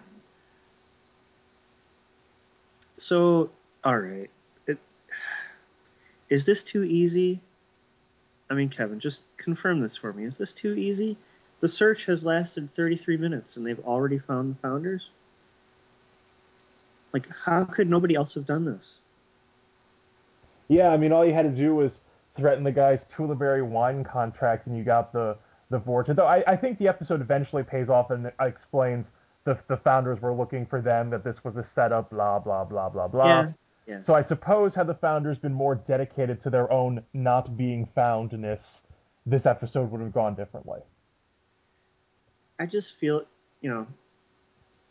[2.96, 3.50] So,
[3.84, 4.30] all right.
[4.66, 4.78] It,
[6.30, 7.40] is this too easy?
[8.48, 10.24] I mean, Kevin, just confirm this for me.
[10.24, 11.18] Is this too easy?
[11.60, 15.10] The search has lasted 33 minutes and they've already found the founders?
[17.12, 18.98] Like, how could nobody else have done this?
[20.68, 21.92] Yeah, I mean all you had to do was
[22.36, 25.36] threaten the guy's Tulaberry wine contract and you got the
[25.70, 26.14] the Vorta.
[26.14, 29.06] Though I, I think the episode eventually pays off and explains
[29.44, 32.88] the the founders were looking for them, that this was a setup, blah blah blah
[32.88, 33.26] blah blah.
[33.26, 33.52] Yeah.
[33.86, 34.00] Yeah.
[34.00, 38.62] So I suppose had the founders been more dedicated to their own not being foundness,
[39.26, 40.80] this episode would have gone differently.
[42.58, 43.24] I just feel,
[43.60, 43.86] you know,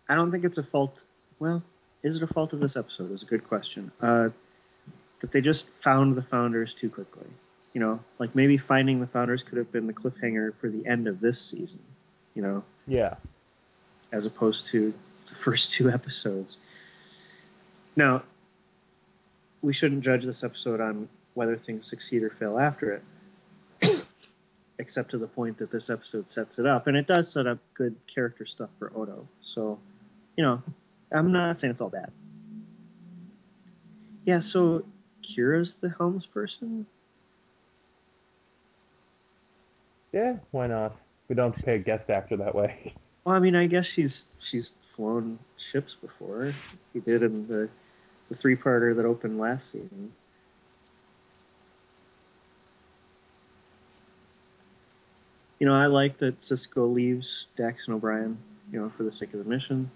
[0.07, 1.01] I don't think it's a fault.
[1.39, 1.63] Well,
[2.03, 3.11] is it a fault of this episode?
[3.11, 3.91] Is a good question.
[3.99, 4.29] Uh,
[5.24, 7.26] that they just found the founders too quickly.
[7.74, 11.07] You know, like maybe finding the founders could have been the cliffhanger for the end
[11.07, 11.80] of this season.
[12.36, 13.15] You know, Yeah.
[14.11, 14.93] as opposed to
[15.30, 16.57] the first two episodes.
[17.95, 18.24] Now,
[19.61, 23.01] we shouldn't judge this episode on whether things succeed or fail after
[23.82, 23.97] it,
[24.78, 27.59] except to the point that this episode sets it up, and it does set up
[27.76, 29.26] good character stuff for Odo.
[29.41, 29.80] So,
[30.36, 30.61] you know,
[31.13, 32.11] I'm not saying it's all bad.
[34.26, 34.84] Yeah, so
[35.24, 36.86] Kira's the helms person.
[40.11, 40.95] Yeah, why not?
[41.28, 42.93] We don't pay a guest actor that way.
[43.26, 46.53] Well, I mean, I guess she's she's flown ships before.
[46.91, 47.69] She did in the
[48.30, 50.11] the three parter that opened last season.
[55.59, 58.38] You know, I like that Sisko leaves Dax and O'Brien,
[58.71, 59.89] you know, for the sake of the mission.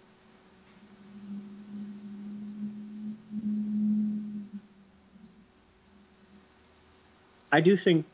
[7.58, 8.06] I do think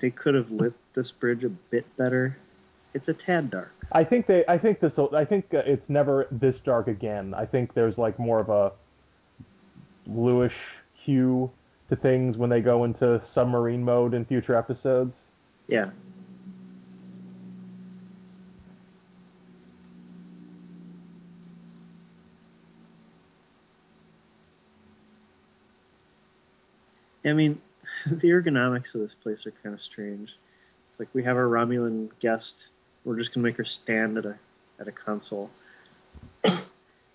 [0.00, 2.36] they could have lit this bridge a bit better.
[2.92, 3.72] It's a tad dark.
[3.90, 4.44] I think they.
[4.48, 4.98] I think this.
[4.98, 7.32] I think uh, it's never this dark again.
[7.32, 8.72] I think there's like more of a
[10.06, 10.52] bluish
[10.92, 11.50] hue
[11.88, 15.16] to things when they go into submarine mode in future episodes.
[15.68, 15.88] Yeah.
[27.24, 27.58] I mean,
[28.10, 30.36] the ergonomics of this place are kind of strange.
[30.90, 32.68] It's like we have our Romulan guest.
[33.04, 34.36] We're just gonna make her stand at a
[34.78, 35.50] at a console,
[36.44, 36.60] and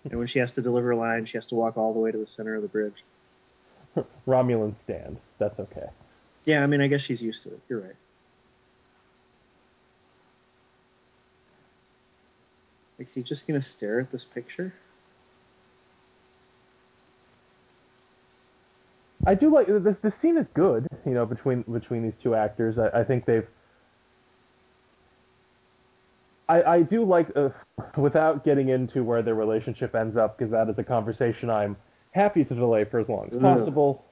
[0.03, 2.17] when she has to deliver a line, she has to walk all the way to
[2.17, 3.03] the center of the bridge.
[4.27, 5.17] Romulan stand.
[5.37, 5.87] That's okay.
[6.43, 7.59] Yeah, I mean, I guess she's used to it.
[7.69, 7.95] You're right.
[12.99, 14.73] Like, is he just gonna stare at this picture?
[19.25, 19.95] I do like this.
[20.01, 22.79] The scene is good, you know, between between these two actors.
[22.79, 23.47] I, I think they've.
[26.49, 27.49] I I do like, uh,
[27.95, 31.77] without getting into where their relationship ends up, because that is a conversation I'm
[32.11, 34.03] happy to delay for as long as possible.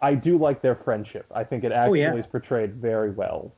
[0.00, 1.26] I do like their friendship.
[1.32, 2.14] I think it actually yeah.
[2.16, 3.52] is portrayed very well.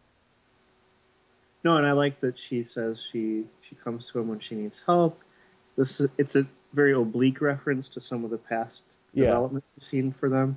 [1.62, 4.83] No, and I like that she says she she comes to him when she needs
[4.85, 5.18] help.
[5.77, 8.83] This is- it's a very oblique reference to some of the past
[9.15, 9.27] Yeah.
[9.27, 10.57] development we've seen for them.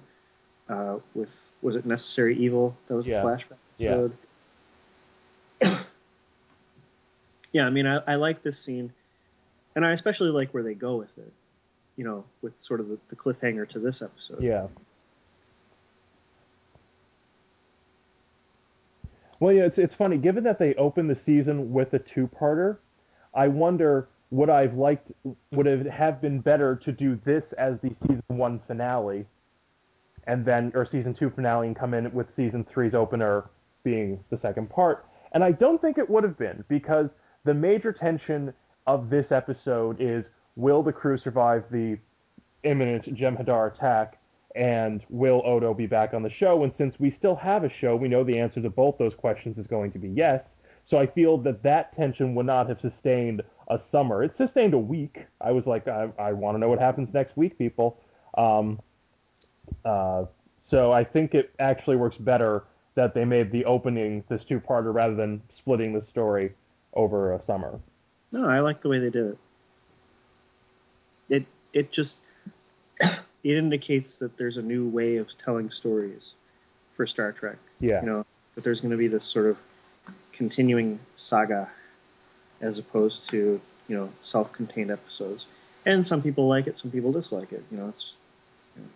[0.69, 2.75] Uh, with was it Necessary Evil?
[2.87, 3.21] That was Yeah.
[3.21, 4.07] the flashback Yeah.
[5.61, 5.85] episode.
[7.53, 8.91] yeah, I mean, I, I like this scene,
[9.75, 11.31] and I especially like where they go with it.
[11.95, 14.43] You know, with sort of the, the cliffhanger to this episode.
[14.43, 14.67] Yeah.
[19.39, 20.17] Well, yeah, it's it's funny.
[20.17, 22.77] Given that they opened the season with a two-parter,
[23.33, 25.11] I wonder would I've liked
[25.51, 29.25] would it have been better to do this as the season one finale,
[30.25, 33.45] and then or season two finale and come in with season three's opener
[33.83, 35.05] being the second part.
[35.31, 37.11] And I don't think it would have been because
[37.45, 38.53] the major tension
[38.85, 40.25] of this episode is
[40.55, 41.97] will the crew survive the
[42.63, 44.17] imminent Jem'Hadar attack,
[44.55, 46.63] and will Odo be back on the show?
[46.63, 49.57] And since we still have a show, we know the answer to both those questions
[49.57, 50.55] is going to be yes.
[50.85, 54.23] So I feel that that tension would not have sustained a summer.
[54.23, 55.25] It sustained a week.
[55.41, 57.99] I was like, I, I want to know what happens next week, people.
[58.37, 58.79] Um,
[59.83, 60.25] uh,
[60.69, 62.63] so I think it actually works better
[62.95, 66.53] that they made the opening this two-parter rather than splitting the story
[66.93, 67.79] over a summer.
[68.31, 69.37] No, I like the way they did it.
[71.29, 72.17] It it just
[72.99, 76.31] it indicates that there's a new way of telling stories
[76.95, 77.57] for Star Trek.
[77.79, 78.01] Yeah.
[78.01, 79.57] You know, that there's going to be this sort of
[80.33, 81.69] continuing saga
[82.61, 85.45] as opposed to, you know, self-contained episodes.
[85.85, 87.63] And some people like it, some people dislike it.
[87.71, 88.13] You know, it's
[88.75, 88.89] you know,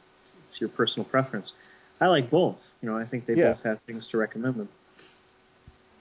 [0.48, 1.54] it's your personal preference.
[2.00, 2.58] I like both.
[2.82, 3.54] You know, I think they Yeah.
[3.54, 4.70] both have things to recommend them.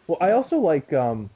[0.08, 1.30] Well, I also like um,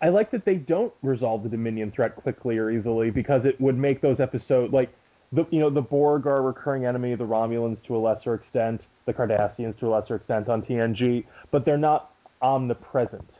[0.00, 3.76] I like that they don't resolve the Dominion threat quickly or easily because it would
[3.76, 4.90] make those episodes like
[5.32, 8.34] the you know the Borg are a recurring enemy, of the Romulans to a lesser
[8.34, 13.39] extent, the Cardassians to a lesser extent on TNG, but they're not omnipresent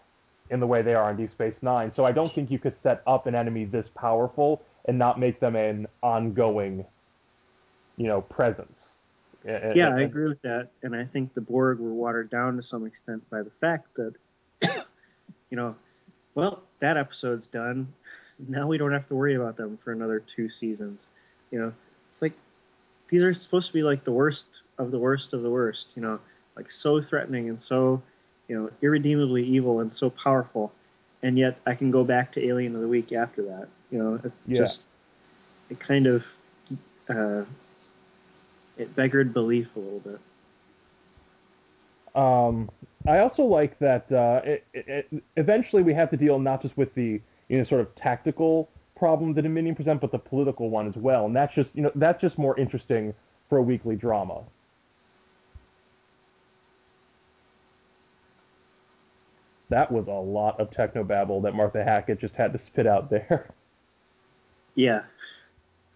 [0.50, 1.90] in the way they are on Deep Space Nine.
[1.90, 5.40] So I don't think you could set up an enemy this powerful and not make
[5.40, 6.84] them an ongoing,
[7.96, 8.94] you know, presence.
[9.44, 12.84] Yeah, I agree with that, and I think the Borg were watered down to some
[12.84, 14.14] extent by the fact that
[15.50, 15.74] you know,
[16.34, 17.92] well, that episode's done.
[18.48, 21.06] Now we don't have to worry about them for another two seasons.
[21.50, 21.72] You know,
[22.12, 22.32] it's like
[23.08, 24.44] these are supposed to be like the worst
[24.78, 25.92] of the worst of the worst.
[25.96, 26.20] You know,
[26.56, 28.02] like so threatening and so,
[28.50, 30.72] you know, irredeemably evil and so powerful,
[31.22, 33.68] and yet I can go back to Alien of the Week after that.
[33.92, 34.58] You know, it Yeah.
[34.62, 34.82] just
[35.70, 36.24] it kind of
[37.08, 37.44] uh,
[38.76, 40.20] it beggared belief a little bit.
[42.20, 42.68] Um,
[43.06, 46.92] I also like that uh, it, it, eventually we have to deal not just with
[46.96, 50.96] the you know sort of tactical problem the Dominion present, but the political one as
[50.96, 53.14] well, and that's just you know that's just more interesting
[53.48, 54.42] for a weekly drama.
[59.70, 63.50] That was a lot of technobabble that Martha Hackett just had to spit out there.
[64.76, 65.02] Yeah,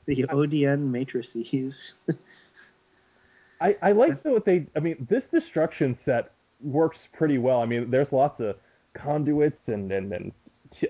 [0.06, 1.94] the ODN matrices.
[3.60, 7.60] I, I like what they I mean this destruction set works pretty well.
[7.62, 8.56] I mean there's lots of
[8.92, 10.32] conduits and and and,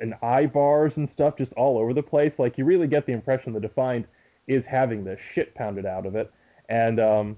[0.01, 2.39] and eye bars and stuff just all over the place.
[2.39, 4.07] Like you really get the impression the Defiant
[4.47, 6.33] is having the shit pounded out of it.
[6.69, 7.37] And um,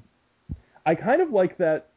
[0.87, 1.91] I kind of like that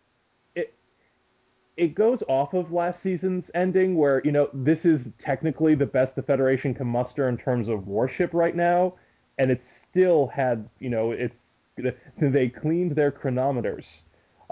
[1.79, 6.15] it goes off of last season's ending where you know this is technically the best
[6.15, 8.95] the Federation can muster in terms of warship right now,
[9.37, 11.55] and it still had you know it's
[12.21, 13.85] they cleaned their chronometers.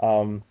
[0.02, 0.42] Um,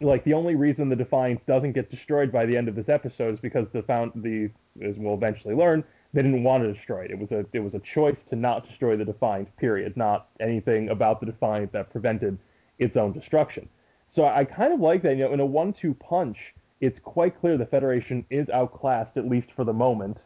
[0.00, 3.34] like the only reason the Defiant doesn't get destroyed by the end of this episode
[3.34, 5.82] is because the found the as we'll eventually learn
[6.14, 7.10] they didn't want to destroy it.
[7.10, 9.54] It was a it was a choice to not destroy the Defiant.
[9.56, 9.96] Period.
[9.96, 12.38] Not anything about the Defiant that prevented
[12.78, 13.68] its own destruction.
[14.08, 15.16] So I kind of like that.
[15.16, 16.38] You know, in a one-two punch,
[16.80, 20.18] it's quite clear the Federation is outclassed at least for the moment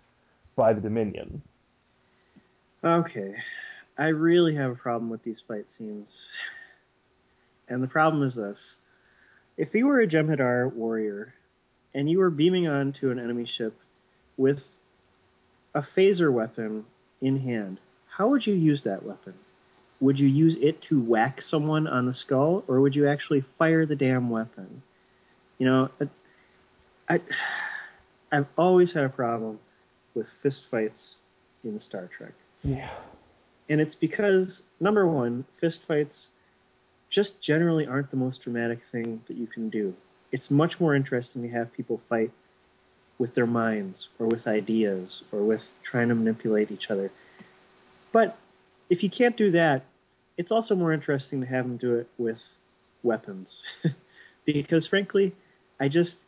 [0.56, 1.42] by the Dominion.
[2.84, 3.34] Okay,
[3.96, 6.26] I really have a problem with these fight scenes.
[7.68, 8.74] And the problem is this.
[9.56, 11.34] If you were a Jem'Hadar warrior
[11.94, 13.78] and you were beaming onto an enemy ship
[14.36, 14.76] with
[15.74, 16.84] a phaser weapon
[17.20, 17.78] in hand,
[18.08, 19.34] how would you use that weapon?
[20.02, 23.86] Would you use it to whack someone on the skull, or would you actually fire
[23.86, 24.82] the damn weapon?
[25.58, 25.90] You know,
[27.08, 27.20] I,
[28.32, 29.60] I've always had a problem
[30.16, 31.14] with fist fights
[31.62, 32.32] in Star Trek.
[32.64, 32.90] Yeah.
[33.68, 36.26] And it's because, number one, fistfights
[37.08, 39.94] just generally aren't the most dramatic thing that you can do.
[40.32, 42.32] It's much more interesting to have people fight
[43.18, 47.12] with their minds or with ideas or with trying to manipulate each other.
[48.10, 48.36] But
[48.90, 49.84] if you can't do that,
[50.36, 52.40] it's also more interesting to have them do it with
[53.02, 53.60] weapons.
[54.44, 55.32] because frankly,
[55.80, 56.18] I just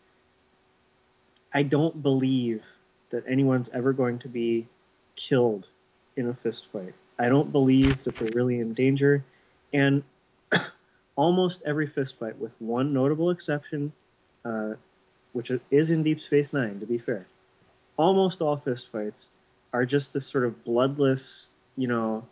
[1.53, 2.63] I don't believe
[3.11, 4.67] that anyone's ever going to be
[5.15, 5.69] killed
[6.17, 6.95] in a fist fight.
[7.19, 9.25] I don't believe that they're really in danger.
[9.73, 10.03] And
[11.17, 13.93] almost every fist fight, with one notable exception,
[14.45, 14.75] uh,
[15.33, 17.27] which is in Deep Space Nine, to be fair,
[17.97, 19.29] almost all fist fights
[19.73, 21.47] are just this sort of bloodless,
[21.77, 22.25] you know,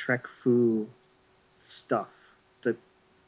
[0.00, 0.88] Trek Fu
[1.62, 2.08] stuff
[2.62, 2.76] that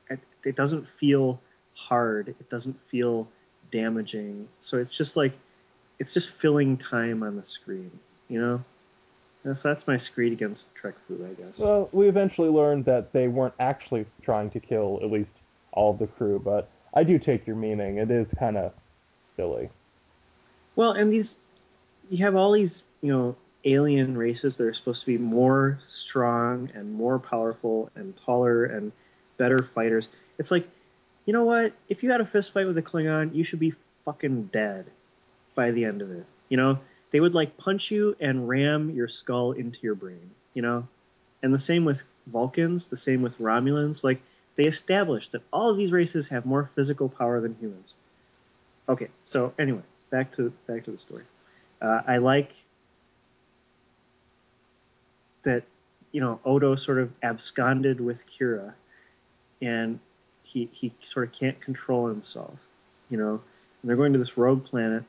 [0.08, 1.38] it, it doesn't feel
[1.74, 2.28] hard.
[2.28, 3.28] It doesn't feel
[3.70, 4.48] damaging.
[4.60, 5.32] So it's just like
[5.98, 7.90] it's just filling time on the screen,
[8.28, 8.64] you know.
[9.44, 11.58] Yeah, so that's my screed against Trek Fu, I guess.
[11.58, 15.32] Well, we eventually learned that they weren't actually trying to kill at least
[15.72, 17.98] all of the crew, but I do take your meaning.
[17.98, 18.72] It is kind of
[19.36, 19.68] silly.
[20.76, 21.34] Well, and these,
[22.08, 26.70] you have all these, you know, alien races that are supposed to be more strong
[26.74, 28.92] and more powerful and taller and
[29.36, 30.08] better fighters.
[30.38, 30.68] It's like,
[31.26, 31.72] you know what?
[31.88, 34.86] If you had a fist fight with a Klingon, you should be fucking dead
[35.54, 36.24] by the end of it.
[36.48, 36.78] You know,
[37.10, 40.86] they would like punch you and ram your skull into your brain, you know?
[41.42, 44.02] And the same with Vulcans, the same with Romulans.
[44.02, 44.20] Like,
[44.56, 47.94] they established that all of these races have more physical power than humans.
[48.88, 51.24] Okay, so anyway, back to back to the story.
[51.80, 52.50] Uh, I like
[55.44, 55.64] that,
[56.12, 58.72] you know, Odo sort of absconded with Kira,
[59.60, 59.98] and
[60.42, 62.58] he he sort of can't control himself,
[63.10, 63.40] you know.
[63.82, 65.04] And they're going to this rogue planet,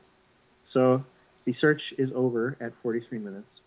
[0.64, 1.04] so
[1.44, 3.60] the search is over at 43 minutes.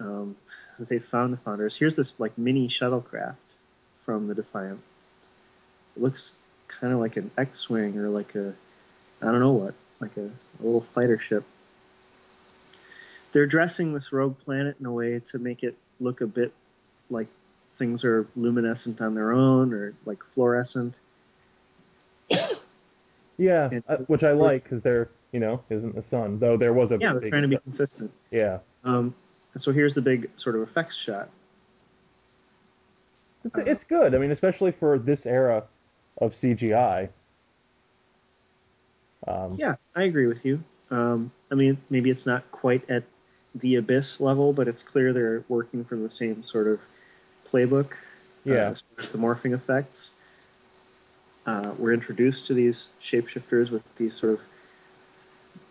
[0.00, 0.36] Um,
[0.78, 1.76] they found the founders.
[1.76, 3.36] Here's this like mini shuttlecraft
[4.04, 4.80] from the Defiant.
[5.96, 6.32] It looks
[6.66, 8.54] kind of like an X-wing or like a
[9.22, 11.44] I don't know what, like a, a little fighter ship.
[13.32, 16.52] They're dressing this rogue planet in a way to make it look a bit
[17.10, 17.26] like
[17.78, 20.94] things are luminescent on their own or like fluorescent.
[23.36, 26.38] Yeah, And- uh, which I like because there, you know, isn't the sun.
[26.38, 28.12] Though there was a Yeah, they're trying to be stu- consistent.
[28.30, 29.12] Yeah, Um,
[29.56, 31.28] so here's the big sort of effects shot.
[33.44, 34.14] it's, it's good.
[34.14, 35.64] I mean, especially for this era
[36.18, 37.08] of CGI.
[39.26, 40.62] Um, Yeah, I agree with you.
[40.92, 43.02] Um, I mean, maybe it's not quite at
[43.54, 46.80] the abyss level, but it's clear they're working from the same sort of
[47.50, 47.92] playbook.
[48.44, 48.54] Yeah.
[48.54, 50.10] Uh, as far as the morphing effects,
[51.46, 54.40] uh, we're introduced to these shapeshifters with these sort of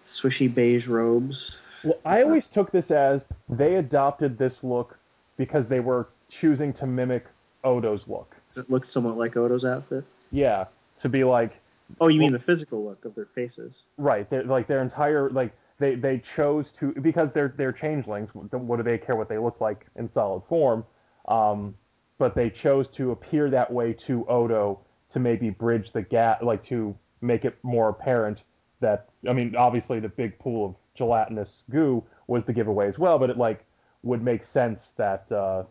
[0.08, 1.58] swishy beige robes.
[1.84, 4.98] Well, I always took this as they adopted this look
[5.38, 7.26] because they were choosing to mimic
[7.64, 8.36] Odo's look.
[8.56, 10.06] It look somewhat like Odo's outfit?
[10.32, 10.66] Yeah,
[11.02, 11.60] to be like
[12.00, 13.84] Oh, you mean the physical look of their faces?
[13.98, 18.30] right, they're, like their entire like they they chose to because they're they're changelings.
[18.34, 20.86] What do they care what they look like in solid form?
[21.28, 21.76] Um,
[22.18, 24.80] but they chose to appear that way to Odo
[25.12, 28.44] to maybe bridge the gap, like to make it more apparent
[28.80, 33.18] that I mean, obviously the big pool of gelatinous goo was the giveaway as well,
[33.18, 33.66] but it like
[34.04, 35.64] would make sense that uh,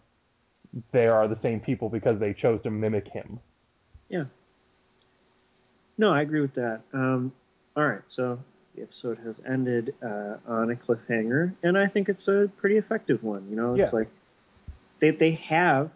[0.91, 3.39] they are the same people because they chose to mimic him.
[4.09, 4.25] Yeah.
[5.99, 6.81] No, I agree with that.
[6.93, 7.33] Um,
[7.77, 8.39] all right, so
[8.75, 13.23] the episode has ended uh, on a cliffhanger, and I think it's a pretty effective
[13.23, 13.47] one.
[13.51, 13.99] You know, it's Yeah.
[13.99, 14.09] like
[15.01, 15.91] they they have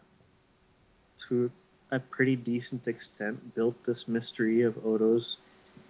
[1.29, 1.51] to
[1.91, 5.37] a pretty decent extent built this mystery of Odo's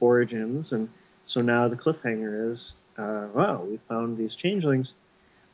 [0.01, 0.89] origins, and
[1.24, 4.95] so now the cliffhanger is, uh, wow, we found these changelings.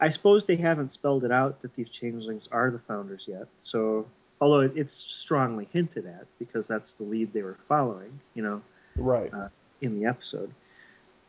[0.00, 3.46] I suppose they haven't spelled it out that these changelings are the founders yet.
[3.56, 4.06] So,
[4.40, 8.62] although it's strongly hinted at because that's the lead they were following, you know,
[8.96, 9.32] Right.
[9.32, 9.48] uh,
[9.80, 10.50] in the episode.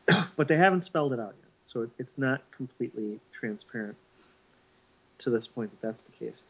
[0.36, 3.95] but they haven't spelled it out yet, so it's not completely transparent
[5.20, 6.41] to this point that that's the case.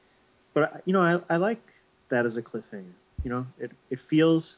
[0.53, 1.61] But you know, I, I like
[2.09, 2.93] that as a cliffhanger.
[3.23, 4.57] You know, it it feels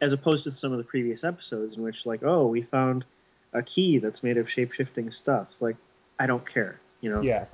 [0.00, 3.04] as opposed to some of the previous episodes in which like, oh, we found
[3.52, 5.48] a key that's made of shape shifting stuff.
[5.60, 5.76] Like,
[6.18, 6.78] I don't care.
[7.00, 7.46] You know, Yeah.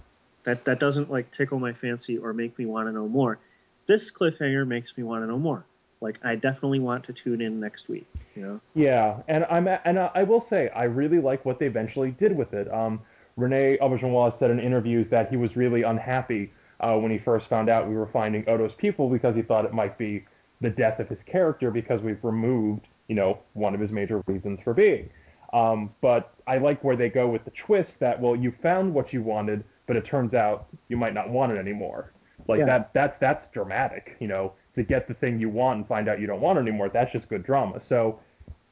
[0.45, 3.39] that that doesn't like tickle my fancy or make me want to know more.
[3.87, 5.65] This cliffhanger makes me want to know more.
[6.05, 8.07] Like, I definitely want to tune in next week.
[8.37, 8.61] You know.
[8.75, 12.53] Yeah, and I'm and I will say I really like what they eventually did with
[12.53, 12.73] it.
[12.73, 13.01] Um,
[13.37, 17.69] Rene Auberjonois said in interviews that he was really unhappy uh, when he first found
[17.69, 20.25] out we were finding Odo's people because he thought it might be
[20.61, 24.61] the death of his character because we've removed, you know, one of his major reasons
[24.61, 25.11] for being.
[25.53, 29.13] Um, but I like where they go with the twist that well, you found what
[29.13, 32.13] you wanted, but it turns out you might not want it anymore.
[32.47, 32.67] Like Yeah.
[32.67, 36.21] that that's that's dramatic, you know, to get the thing you want and find out
[36.21, 36.89] you don't want it anymore.
[36.89, 37.81] That's just good drama.
[37.81, 38.19] So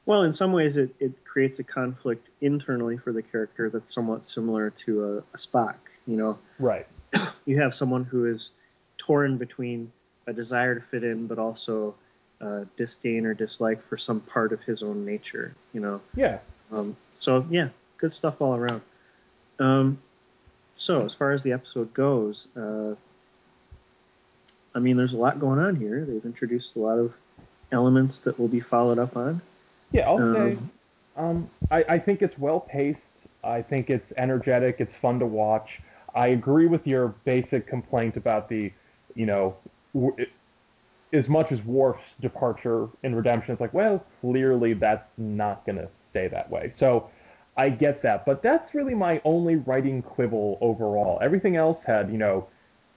[0.06, 4.24] Well, in some ways, it, it creates a conflict internally for the character that's somewhat
[4.26, 5.76] similar to a, a Spock.
[6.06, 6.86] You know, right.
[7.46, 8.50] you have someone who is
[8.98, 9.92] torn between
[10.26, 11.94] a desire to fit in, but also
[12.40, 15.54] uh, disdain or dislike for some part of his own nature.
[15.72, 16.38] You know, Yeah.
[16.72, 18.80] um, so yeah, good stuff all around.
[19.60, 19.98] Um,
[20.74, 22.94] so as far as the episode goes, uh,
[24.74, 26.04] I mean, there's a lot going on here.
[26.04, 27.12] They've introduced a lot of
[27.70, 29.40] elements that will be followed up on.
[29.92, 30.70] Yeah, I'll say Um,
[31.16, 33.00] um, I, I think it's well paced.
[33.44, 34.76] I think it's energetic.
[34.78, 35.80] It's fun to watch.
[36.14, 38.72] I agree with your basic complaint about the,
[39.14, 39.56] you know,
[39.94, 40.30] w- it,
[41.12, 45.88] as much as Worf's departure in Redemption, it's like, well, clearly that's not going to
[46.08, 46.72] stay that way.
[46.78, 47.10] So
[47.56, 48.24] I get that.
[48.24, 51.18] But that's really my only writing quibble overall.
[51.20, 52.46] Everything else had, you know,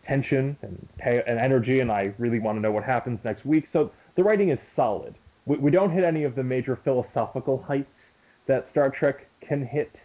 [0.05, 3.67] tension and, pay, and energy, and I really want to know what happens next week.
[3.67, 5.15] So the writing is solid.
[5.45, 8.11] We, we don't hit any of the major philosophical heights
[8.45, 9.99] that Star Trek can hit,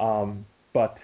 [0.00, 0.98] um, but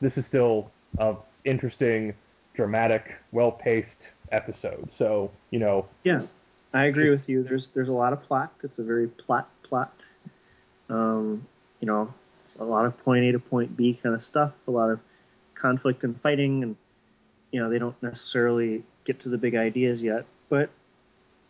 [0.00, 2.14] this is still a interesting,
[2.54, 4.88] dramatic, well-paced episode.
[4.98, 6.22] So you know, Yeah,
[6.72, 7.42] I agree with you.
[7.42, 8.52] There's there's a lot of plot.
[8.62, 9.92] It's a very plot plot.
[10.88, 11.46] Um,
[11.80, 12.12] you know,
[12.58, 14.52] a lot of point A to point B kind of stuff.
[14.66, 15.00] A lot of
[15.54, 16.76] conflict and fighting, and
[17.50, 20.24] you know they don't necessarily get to the big ideas yet.
[20.48, 20.70] But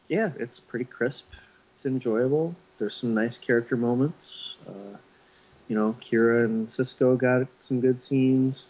[0.08, 1.26] yeah, it's pretty crisp.
[1.74, 2.54] It's enjoyable.
[2.78, 4.56] There's some nice character moments.
[4.68, 4.96] Uh,
[5.68, 8.66] you know, Kira and Sisko got some good scenes.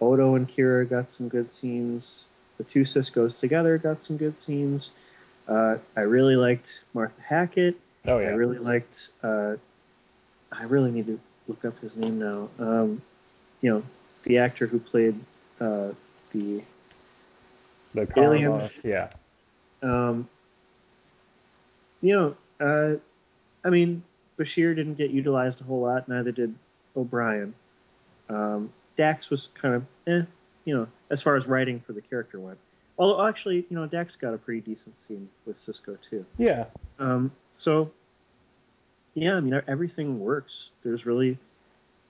[0.00, 2.24] Odo and Kira got some good scenes.
[2.56, 4.90] The two Siskos together got some good scenes.
[5.46, 7.76] Uh, I really liked Martha Hackett.
[8.06, 9.08] oh yeah, I really liked.
[9.22, 9.56] Uh,
[10.52, 12.48] I really need to look up his name now.
[12.58, 13.02] Um,
[13.60, 13.82] you know,
[14.24, 15.18] the actor who played
[15.60, 15.90] uh,
[16.32, 16.62] the.
[17.94, 18.70] the Alien.
[18.82, 19.08] yeah,
[19.82, 20.28] Um,
[22.00, 22.96] you know, uh,
[23.64, 24.02] I mean,
[24.38, 26.08] Bashir didn't get utilized a whole lot.
[26.08, 26.54] Neither did
[26.96, 27.54] O'Brien.
[28.28, 30.22] Um, Dax was kind of, eh,
[30.64, 32.58] you know, as far as writing for the character went.
[32.98, 36.24] Although actually, you know, Dax got a pretty decent scene with Sisko too.
[36.36, 36.64] yeah,
[36.98, 37.90] Um, so,
[39.14, 40.72] yeah, I mean, everything works.
[40.82, 41.38] There's really,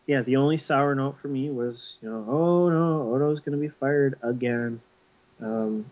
[0.09, 3.61] yeah, the only sour note for me was, you know, oh no, Odo's going to
[3.61, 4.81] be fired again.
[5.39, 5.85] Um,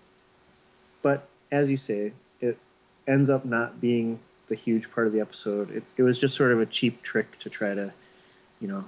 [1.03, 2.57] but as you say, it
[3.07, 5.71] ends up not being the huge part of the episode.
[5.71, 7.93] It, it was just sort of a cheap trick to try to,
[8.59, 8.87] you know,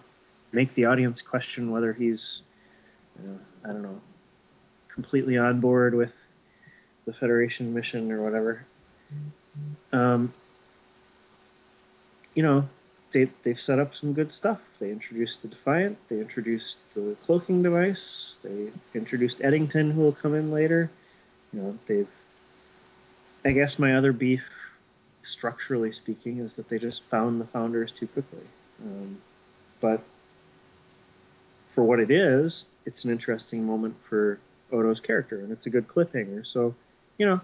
[0.50, 2.40] make the audience question whether he's,
[3.20, 4.00] you know, I don't know,
[4.88, 6.14] completely on board with
[7.04, 8.64] the Federation mission or whatever.
[9.92, 10.32] Um,
[12.34, 12.66] you know,
[13.12, 14.60] they, they've set up some good stuff.
[14.78, 20.34] They introduced the Defiant, they introduced the cloaking device, they introduced Eddington, who will come
[20.34, 20.90] in later.
[21.52, 22.08] You know, they've.
[23.44, 24.44] I guess my other beef,
[25.22, 28.42] structurally speaking, is that they just found the founders too quickly.
[28.84, 29.18] Um,
[29.80, 30.02] but
[31.74, 34.38] for what it is, it's an interesting moment for
[34.72, 36.46] Odo's character, and it's a good cliffhanger.
[36.46, 36.74] So,
[37.16, 37.40] you know,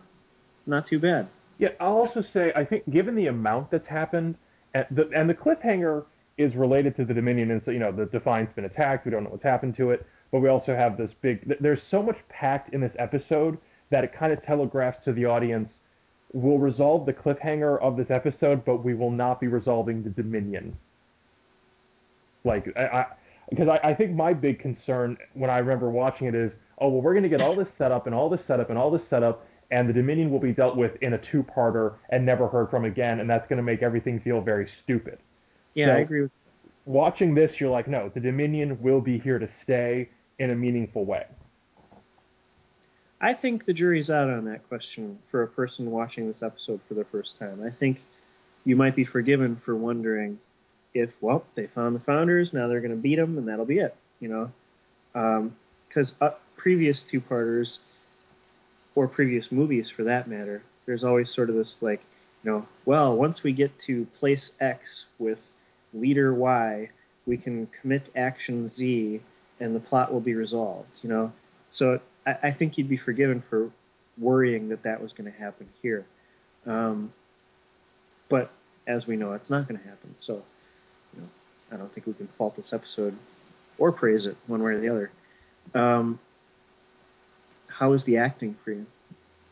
[0.66, 1.28] not too bad.
[1.58, 4.34] Yeah, I'll also say I think given the amount that's happened,
[4.74, 6.04] and the, and the cliffhanger
[6.36, 9.04] is related to the Dominion, and so you know the Defiant's been attacked.
[9.04, 11.56] We don't know what's happened to it, but we also have this big.
[11.60, 13.58] There's so much packed in this episode
[13.90, 15.80] that it kind of telegraphs to the audience.
[16.32, 20.76] We'll resolve the cliffhanger of this episode, but we will not be resolving the Dominion.
[22.42, 23.06] Like I,
[23.48, 26.88] because I, I, I think my big concern when I remember watching it is, oh
[26.88, 29.06] well, we're going to get all this setup and all this setup and all this
[29.06, 32.84] setup, and the Dominion will be dealt with in a two-parter and never heard from
[32.84, 35.18] again, and that's going to make everything feel very stupid.
[35.74, 36.22] Yeah, so, I agree.
[36.22, 36.30] With-
[36.86, 40.08] watching this, you're like, no, the Dominion will be here to stay
[40.38, 41.26] in a meaningful way.
[43.20, 46.94] I think the jury's out on that question for a person watching this episode for
[46.94, 47.60] the first time.
[47.66, 48.00] I think
[48.64, 50.38] you might be forgiven for wondering
[50.92, 53.80] if, well, they found the founders, now they're going to beat them, and that'll be
[53.80, 55.50] it, you know?
[55.88, 57.80] Because um, uh, previous two-parters–
[58.94, 62.00] or previous movies for that matter, there's always sort of this like,
[62.42, 65.44] you know, well, once we get to place X with
[65.92, 66.90] leader Y,
[67.26, 69.20] we can commit action Z
[69.60, 71.32] and the plot will be resolved, you know?
[71.68, 73.70] So I, I think you'd be forgiven for
[74.18, 76.04] worrying that that was going to happen here.
[76.66, 77.12] Um,
[78.28, 78.50] but
[78.86, 80.14] as we know, it's not going to happen.
[80.16, 80.42] So,
[81.14, 81.28] you know,
[81.72, 83.16] I don't think we can fault this episode
[83.78, 85.10] or praise it one way or the other.
[85.74, 86.18] Um,
[87.78, 88.86] how is the acting for you?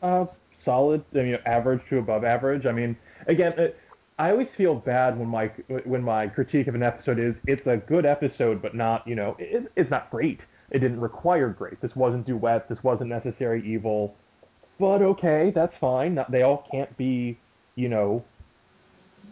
[0.01, 0.25] Uh,
[0.57, 1.03] solid.
[1.13, 2.65] I mean, average to above average.
[2.65, 2.95] I mean,
[3.27, 3.79] again, it,
[4.17, 5.47] I always feel bad when my
[5.85, 9.35] when my critique of an episode is it's a good episode, but not you know
[9.39, 10.41] it, it's not great.
[10.71, 11.81] It didn't require great.
[11.81, 12.69] This wasn't duet.
[12.69, 14.15] This wasn't necessary evil.
[14.79, 16.15] But okay, that's fine.
[16.15, 17.37] Not, they all can't be
[17.75, 18.23] you know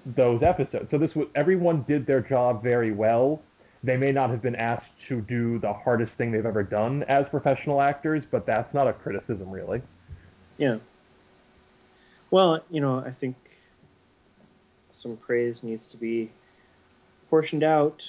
[0.05, 0.89] those episodes.
[0.91, 3.41] So this was everyone did their job very well
[3.83, 7.27] they may not have been asked to do the hardest thing they've ever done as
[7.29, 9.81] professional actors, but that's not a criticism, really.
[10.57, 10.77] Yeah.
[12.29, 13.35] Well, you know, I think
[14.91, 16.29] some praise needs to be
[17.29, 18.05] portioned out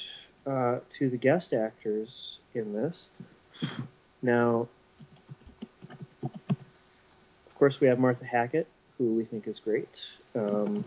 [0.47, 3.07] uh, to the guest actors in this.
[4.21, 4.69] Now,
[6.23, 8.67] of course, we have Martha Hackett,
[8.99, 10.03] who we think is great.
[10.35, 10.85] Um,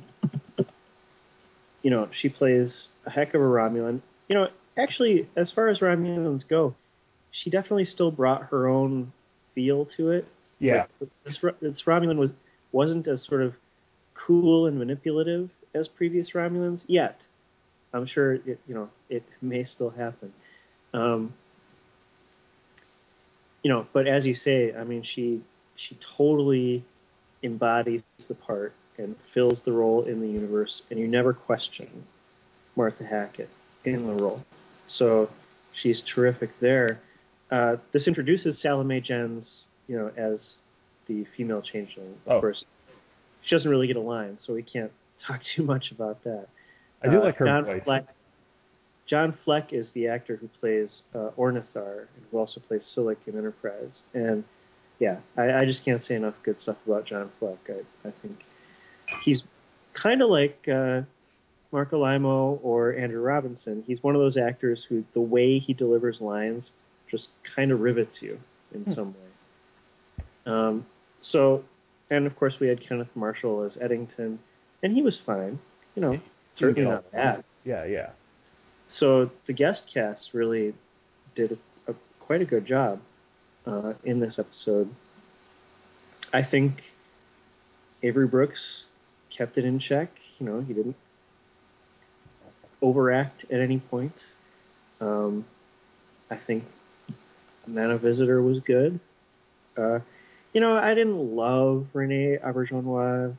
[1.82, 4.02] you know, she plays a heck of a Romulan.
[4.28, 6.76] You know, actually, as far as Romulans go,
[7.32, 9.12] she definitely still brought her own
[9.54, 10.26] feel to it.
[10.60, 10.86] Yeah.
[11.00, 12.32] Like, this, this Romulan was
[12.72, 13.56] wasn't as sort of
[14.14, 17.22] cool and manipulative as previous Romulans yet.
[17.94, 20.34] I'm sure it, you know it may still happen.
[20.94, 21.34] Um,
[23.64, 25.42] you know, but as you say, I mean, she
[25.76, 26.84] she totally
[27.44, 31.90] embodies the part and fills the role in the universe, and you never question
[32.76, 33.50] Martha Hackett
[33.84, 34.42] in the role.
[34.88, 35.30] So
[35.74, 37.00] she's terrific there.
[37.52, 40.56] Uh, this introduces Salome Jens, you know, as
[41.08, 42.16] the female changeling.
[42.26, 42.40] Of oh.
[42.40, 42.66] course,
[43.42, 46.48] she doesn't really get a line, so we can't talk too much about that.
[47.04, 47.84] I do uh, like her John voice.
[47.84, 48.06] Fleck,
[49.06, 53.38] John Fleck is the actor who plays uh, Ornithar and who also plays Silik in
[53.38, 54.02] Enterprise.
[54.14, 54.44] And
[55.00, 57.60] yeah, I, I, just can't say enough good stuff about John Fleck.
[57.70, 58.44] I, I think
[59.22, 59.44] he's
[59.94, 61.02] kind of like uh,
[61.76, 66.22] Marc Alaimo or Andrew Robinson, he's one of those actors who the way he delivers
[66.22, 66.72] lines
[67.12, 68.40] just kind of rivets you
[68.74, 68.92] in hmm.
[68.92, 70.24] some way.
[70.46, 70.86] Um,
[71.20, 71.66] so,
[72.10, 74.40] and of course we had Kenneth Marshall as Eddington,
[74.82, 75.60] and he was fine.
[75.98, 76.22] You know,
[76.54, 77.44] certainly not bad.
[77.66, 78.12] Yeah, yeah.
[78.88, 80.74] So the guest cast really
[81.36, 81.58] did
[81.88, 83.02] a, a, quite a good job
[83.68, 84.90] uh, in this episode.
[86.32, 86.90] I think
[88.02, 88.86] Avery Brooks
[89.30, 90.10] kept it in check.
[90.40, 90.96] You know, he didn't
[92.86, 94.24] overact at any point.
[95.02, 95.46] Um,
[96.30, 96.64] I think
[97.66, 99.00] Nana Visitor was good.
[99.76, 100.00] Uh,
[100.54, 103.36] you know, I didn't love Rene Auberjonois,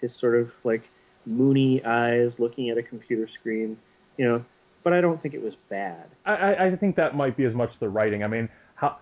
[0.00, 0.82] his sort of like
[1.26, 3.76] moony eyes looking at a computer screen,
[4.16, 4.44] you know,
[4.82, 6.06] but I don't think it was bad.
[6.24, 8.24] I, I think that might be as much the writing.
[8.24, 8.96] I mean, how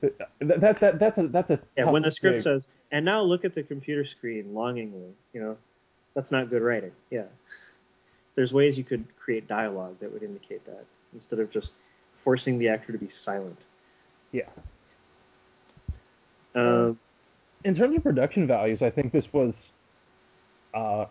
[0.00, 1.90] that, that, that's a that's a yeah.
[1.90, 5.56] When the script says, "And now look at the computer screen longingly," you know,
[6.14, 6.92] that's not good writing.
[7.10, 7.24] Yeah.
[8.36, 11.72] There's ways you could create dialogue that would indicate that instead of just
[12.22, 13.58] forcing the actor to be silent.
[14.30, 14.48] Yeah.
[16.54, 16.98] Um,
[17.64, 19.54] in terms of production values, I think this was
[20.74, 21.06] uh,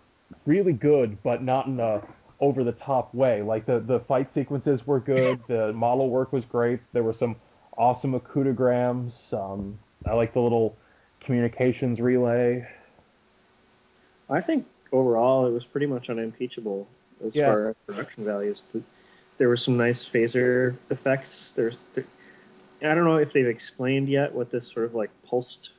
[0.46, 2.02] really good, but not in a
[2.40, 3.42] over the top way.
[3.42, 6.80] Like the the fight sequences were good, the model work was great.
[6.94, 7.36] There were some
[7.78, 9.34] awesome Okudagrams.
[9.34, 10.76] Um, I like the little
[11.20, 12.68] communications relay.
[14.30, 16.88] I think overall it was pretty much unimpeachable
[17.26, 17.48] as Yeah.
[17.48, 18.64] far as production values.
[19.38, 21.52] There were some nice phaser effects.
[21.54, 22.06] There's, there,
[22.82, 25.72] I don't know if they've explained yet what this sort of like pulsed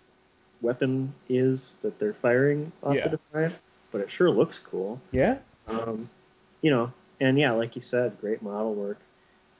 [0.60, 3.04] weapon is that they're firing off Yeah.
[3.08, 3.54] the Defiant,
[3.92, 5.00] but it sure looks cool.
[5.12, 5.38] Yeah,
[5.68, 6.08] Um,
[6.62, 8.98] you know, and yeah, like you said, great model work.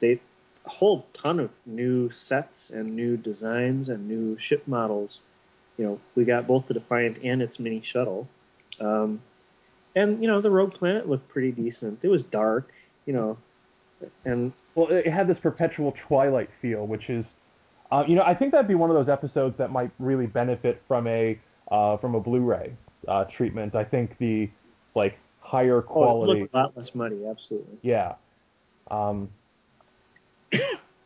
[0.01, 0.21] They
[0.65, 5.21] a whole ton of new sets and new designs and new ship models.
[5.79, 8.29] You know, we got both the Defiant and its mini shuttle.
[8.81, 9.21] Um,
[9.97, 11.99] and you know, the Rogue Planet looked pretty decent.
[12.05, 12.73] It was dark,
[13.07, 13.37] you know,
[14.25, 17.25] and well, it had this perpetual twilight feel, which is,
[17.91, 20.83] uh, you know, I think that'd be one of those episodes that might really benefit
[20.87, 21.39] from a
[21.71, 22.75] uh, from a Blu-ray
[23.09, 23.75] uh, treatment.
[23.75, 24.49] I think the
[24.95, 26.41] like higher oh, it quality.
[26.41, 27.79] looked a lot less money, Absolutely.
[27.83, 28.15] Yeah.
[28.91, 29.31] Um,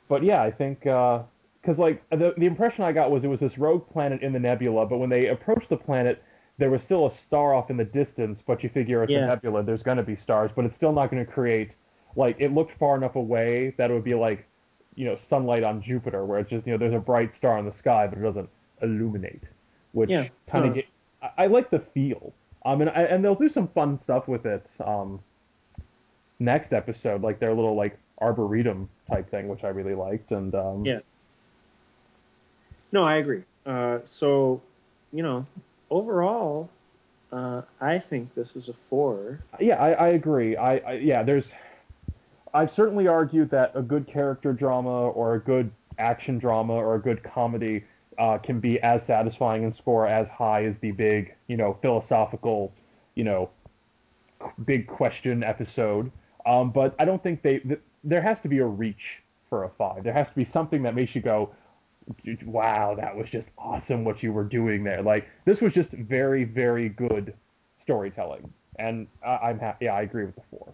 [0.08, 3.56] but yeah, I think because like the the impression I got was it was this
[3.56, 6.22] rogue planet in the nebula, but when they approached the planet,
[6.60, 8.40] there was still a star off in the distance.
[8.46, 9.24] But you figure it's Yeah.
[9.24, 11.72] a nebula, there's going to be stars, but it's still not going to create
[12.16, 14.46] like it looked far enough away that it would be like
[14.94, 17.64] you know sunlight on Jupiter, where it's just you know there's a bright star in
[17.64, 18.48] the sky, but it doesn't
[18.82, 19.42] illuminate,
[19.92, 20.86] which Yeah, kind of get.
[21.22, 22.32] I, I like the feel.
[22.66, 24.66] Um, and I, and they'll do some fun stuff with it.
[24.84, 25.20] Um,
[26.38, 30.84] next episode, like their little like arboretum type thing, which I really liked, and um,
[30.84, 31.00] Yeah.
[32.92, 33.44] No, I agree.
[33.64, 34.60] Uh, so,
[35.12, 35.46] you know,
[35.90, 36.70] overall,
[37.32, 39.40] uh, I think this is a four.
[39.60, 40.56] yeah, I, I agree.
[40.56, 41.46] I, I yeah, there's.
[42.52, 47.00] I've certainly argued that a good character drama or a good action drama or a
[47.00, 47.84] good comedy
[48.18, 52.72] uh, can be as satisfying and score as high as the big, you know, philosophical,
[53.14, 53.50] you know,
[54.64, 56.10] big question episode.
[56.46, 57.58] Um, but I don't think they.
[57.58, 60.04] Th- there has to be a reach for a five.
[60.04, 61.50] There has to be something that makes you go,
[62.44, 66.44] "Wow, that was just awesome what you were doing there." Like this was just very,
[66.44, 67.34] very good
[67.82, 69.86] storytelling, and I, I'm happy.
[69.86, 70.72] Yeah, I agree with the four.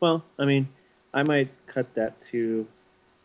[0.00, 0.68] Well, I mean,
[1.12, 2.66] I might cut that to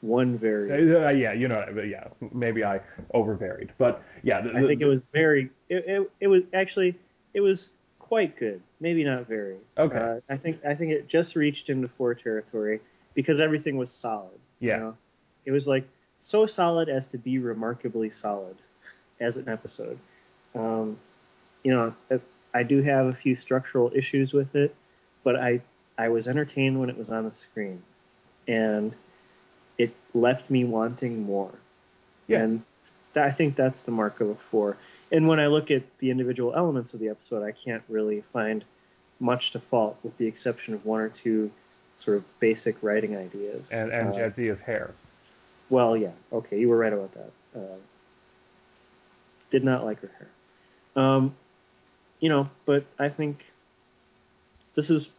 [0.02, 0.96] one very.
[0.96, 2.82] Uh, yeah, you know, but yeah, maybe I
[3.14, 5.50] overvaried, but yeah, the, I think it was very.
[5.70, 6.98] It, it, it was actually
[7.34, 7.70] it was
[8.00, 8.62] quite good.
[8.80, 9.58] Maybe not very.
[9.78, 9.98] Okay.
[9.98, 12.82] Uh, I think I think it just reached into four territory
[13.14, 14.40] because everything was solid.
[14.60, 14.78] you Yeah.
[14.80, 14.98] know?
[15.46, 15.88] It was like
[16.24, 18.56] so solid as to be remarkably solid
[19.20, 20.00] as an episode.
[20.56, 20.98] Um,
[21.64, 21.94] you know,
[22.54, 24.74] I- do have a few structural issues with it,
[25.24, 25.62] but I
[25.98, 27.82] I was entertained when it was on the screen,
[28.48, 28.94] and
[29.78, 31.52] it left me wanting more.
[32.28, 32.40] Yeah.
[32.44, 32.64] And
[33.14, 34.78] th- I think that's the mark of a four.
[35.12, 38.64] And when I look at the individual elements of the episode, I can't really find
[39.20, 41.52] much to fault, with the exception of one or two
[41.98, 43.72] sort of basic writing ideas.
[43.72, 44.92] and and Uh, Jadzia's hair.
[45.70, 47.32] Well, yeah, okay, you were right about that.
[47.56, 47.78] Uh,
[49.50, 51.04] did not like her hair.
[51.04, 51.36] Um,
[52.20, 53.44] you know, but I think
[54.74, 55.10] this is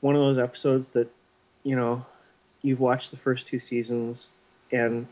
[0.00, 1.10] one of those episodes that,
[1.62, 2.04] you know,
[2.62, 4.26] you've watched the first two seasons
[4.72, 5.06] and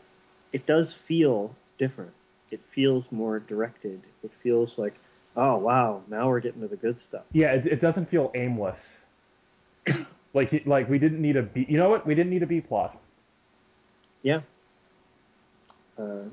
[0.51, 2.11] it does feel different.
[2.51, 4.01] It feels more directed.
[4.23, 4.93] It feels like,
[5.35, 7.23] oh, wow, now we're getting to the good stuff.
[7.31, 8.79] Yeah, it, it doesn't feel aimless.
[10.33, 11.65] like like we didn't need a B.
[11.67, 12.05] You know what?
[12.05, 12.99] We didn't need a B plot.
[14.23, 14.41] Yeah.
[15.97, 16.25] Uh,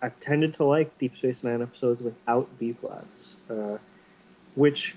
[0.00, 3.78] I've tended to like Deep Space Nine episodes without B plots, uh,
[4.54, 4.94] which,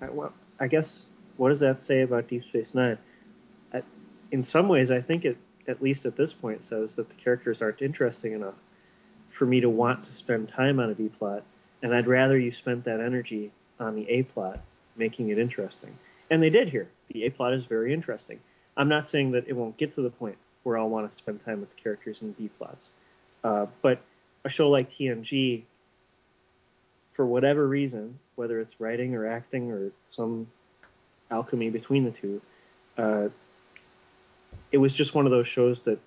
[0.00, 1.04] I, well, I guess,
[1.36, 2.98] what does that say about Deep Space Nine?
[4.32, 5.36] In some ways, I think it,
[5.68, 8.54] at least at this point, says that the characters aren't interesting enough
[9.30, 11.42] for me to want to spend time on a B plot,
[11.82, 14.60] and I'd rather you spent that energy on the A plot,
[14.96, 15.94] making it interesting.
[16.30, 16.88] And they did here.
[17.12, 18.40] The A plot is very interesting.
[18.76, 21.44] I'm not saying that it won't get to the point where I'll want to spend
[21.44, 22.88] time with the characters in B plots,
[23.44, 24.00] uh, but
[24.44, 25.62] a show like TNG,
[27.12, 30.48] for whatever reason, whether it's writing or acting or some
[31.30, 32.42] alchemy between the two,
[32.98, 33.28] uh,
[34.72, 36.00] it was just one of those shows that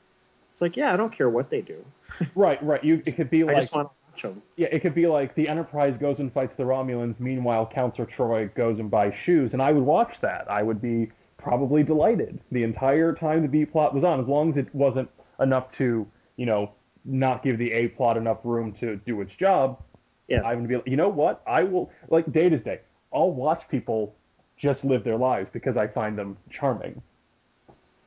[0.52, 1.84] it's like, yeah, I don't care what they do.
[2.36, 2.84] Right, right.
[2.84, 3.56] You it could be like.
[3.56, 4.42] I just want to watch them.
[4.58, 7.22] yeah, it could be like the Enterprise goes and fights the Romulans.
[7.22, 10.52] Meanwhile, Counselor Troi goes and buys shoes, and I would watch that.
[10.52, 14.52] I would be probably delighted the entire time the B plot was on, as long
[14.52, 15.10] as it wasn't
[15.40, 16.72] enough to you know
[17.06, 19.82] not give the A plot enough room to do its job.
[20.28, 20.44] Yeah.
[20.44, 21.42] I'm gonna be, like, you know what?
[21.48, 22.82] I will like day to day.
[23.12, 24.14] I'll watch people
[24.58, 27.02] just live their lives because I find them charming.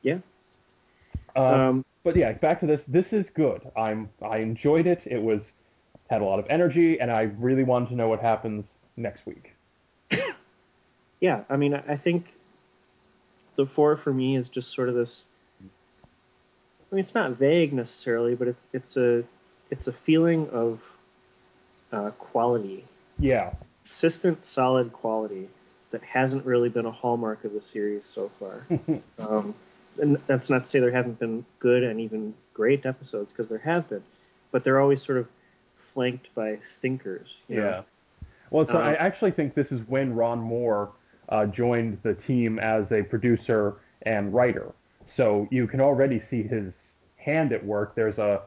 [0.03, 0.19] Yeah.
[1.35, 2.83] Um, Um, but yeah, back to this.
[2.87, 3.61] This is good.
[3.75, 5.01] I'm I enjoyed it.
[5.05, 5.51] It was
[6.09, 9.53] had a lot of energy, and I really wanted to know what happens next week.
[11.21, 12.35] yeah, I mean, I think
[13.55, 15.23] the four for me is just sort of this.
[15.61, 19.23] I mean, it's not vague necessarily, but it's it's a
[19.69, 20.81] it's a feeling of
[21.91, 22.85] uh, quality,
[23.19, 23.53] Yeah,
[23.85, 25.49] consistent, solid quality
[25.91, 28.65] that hasn't really been a hallmark of the series so far.
[29.19, 29.53] um,
[30.01, 33.59] and that's not to say there haven't been good and even great episodes, because there
[33.59, 34.03] have been,
[34.51, 35.27] but they're always sort of
[35.93, 37.37] flanked by stinkers.
[37.47, 37.63] You know?
[37.63, 37.81] yeah.
[38.49, 40.89] Well, so Uh, I actually think this is when Ron Moore
[41.33, 44.71] uh, joined the team as a producer and writer.
[45.07, 46.75] So you can already see his
[47.17, 47.95] hand at work.
[47.95, 48.43] There's a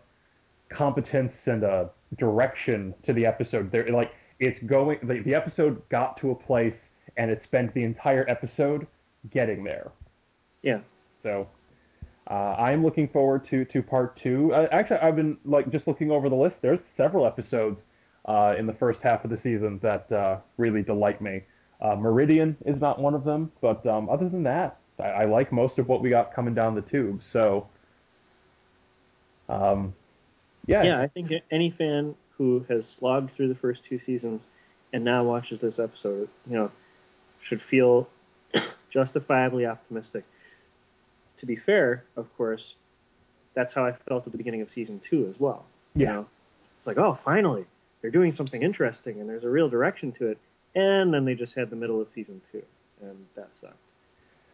[0.68, 3.72] competence and a direction to the episode.
[3.72, 5.00] There, like it's going.
[5.02, 6.76] The, the episode got to a place,
[7.16, 8.86] and it spent the entire episode
[9.30, 9.90] getting there.
[10.62, 10.80] Yeah.
[11.24, 11.48] So
[12.30, 14.54] uh, I'm looking forward to to part two.
[14.54, 16.62] Uh, actually, I've been like just looking over the list.
[16.62, 17.82] There's several episodes
[18.26, 21.42] uh, in the first half of the season that uh, really delight me.
[21.80, 25.52] Uh, Meridian is not one of them, but um, other than that, I, I like
[25.52, 27.22] most of what we got coming down the tube.
[27.30, 27.68] So,
[29.48, 29.94] um,
[30.66, 34.46] yeah, yeah, I think any fan who has slogged through the first two seasons
[34.92, 36.70] and now watches this episode, you know,
[37.40, 38.08] should feel
[38.90, 40.24] justifiably optimistic.
[41.38, 42.74] To be fair, of course,
[43.54, 45.64] that's how I felt at the beginning of season two as well.
[45.94, 46.12] You Yeah.
[46.12, 46.26] know,
[46.78, 47.66] it's like, oh, finally,
[48.00, 50.38] they're doing something interesting and there's a real direction to it.
[50.76, 52.62] And then they just had the middle of season two,
[53.00, 53.74] and that sucked.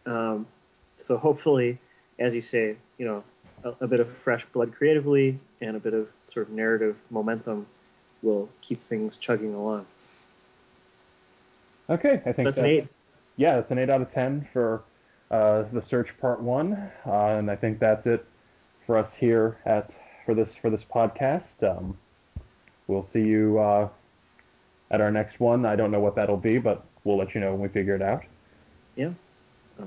[0.06, 0.46] Um,
[0.98, 1.78] so hopefully,
[2.18, 3.24] as you say, you know,
[3.64, 7.66] a, a bit of fresh blood creatively and a bit of sort of narrative momentum
[8.22, 9.84] will keep things chugging along.
[11.90, 12.22] okay.
[12.24, 12.96] I think That's that- an eight.
[13.36, 14.82] yeah, that's an eight out of ten for
[15.30, 16.74] uh, the search part one,
[17.06, 18.24] uh, and I think that's it
[18.86, 19.90] for us here at
[20.24, 21.62] for this for this podcast.
[21.62, 21.96] Um,
[22.86, 23.88] we'll see you uh,
[24.92, 25.66] at our next one.
[25.66, 28.02] I don't know what that'll be, but we'll let you know when we figure it
[28.02, 28.22] out.
[28.94, 29.10] Yeah.
[29.80, 29.84] Uh,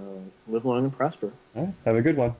[0.47, 1.31] live long and prosper.
[1.55, 2.35] All right, have a good one.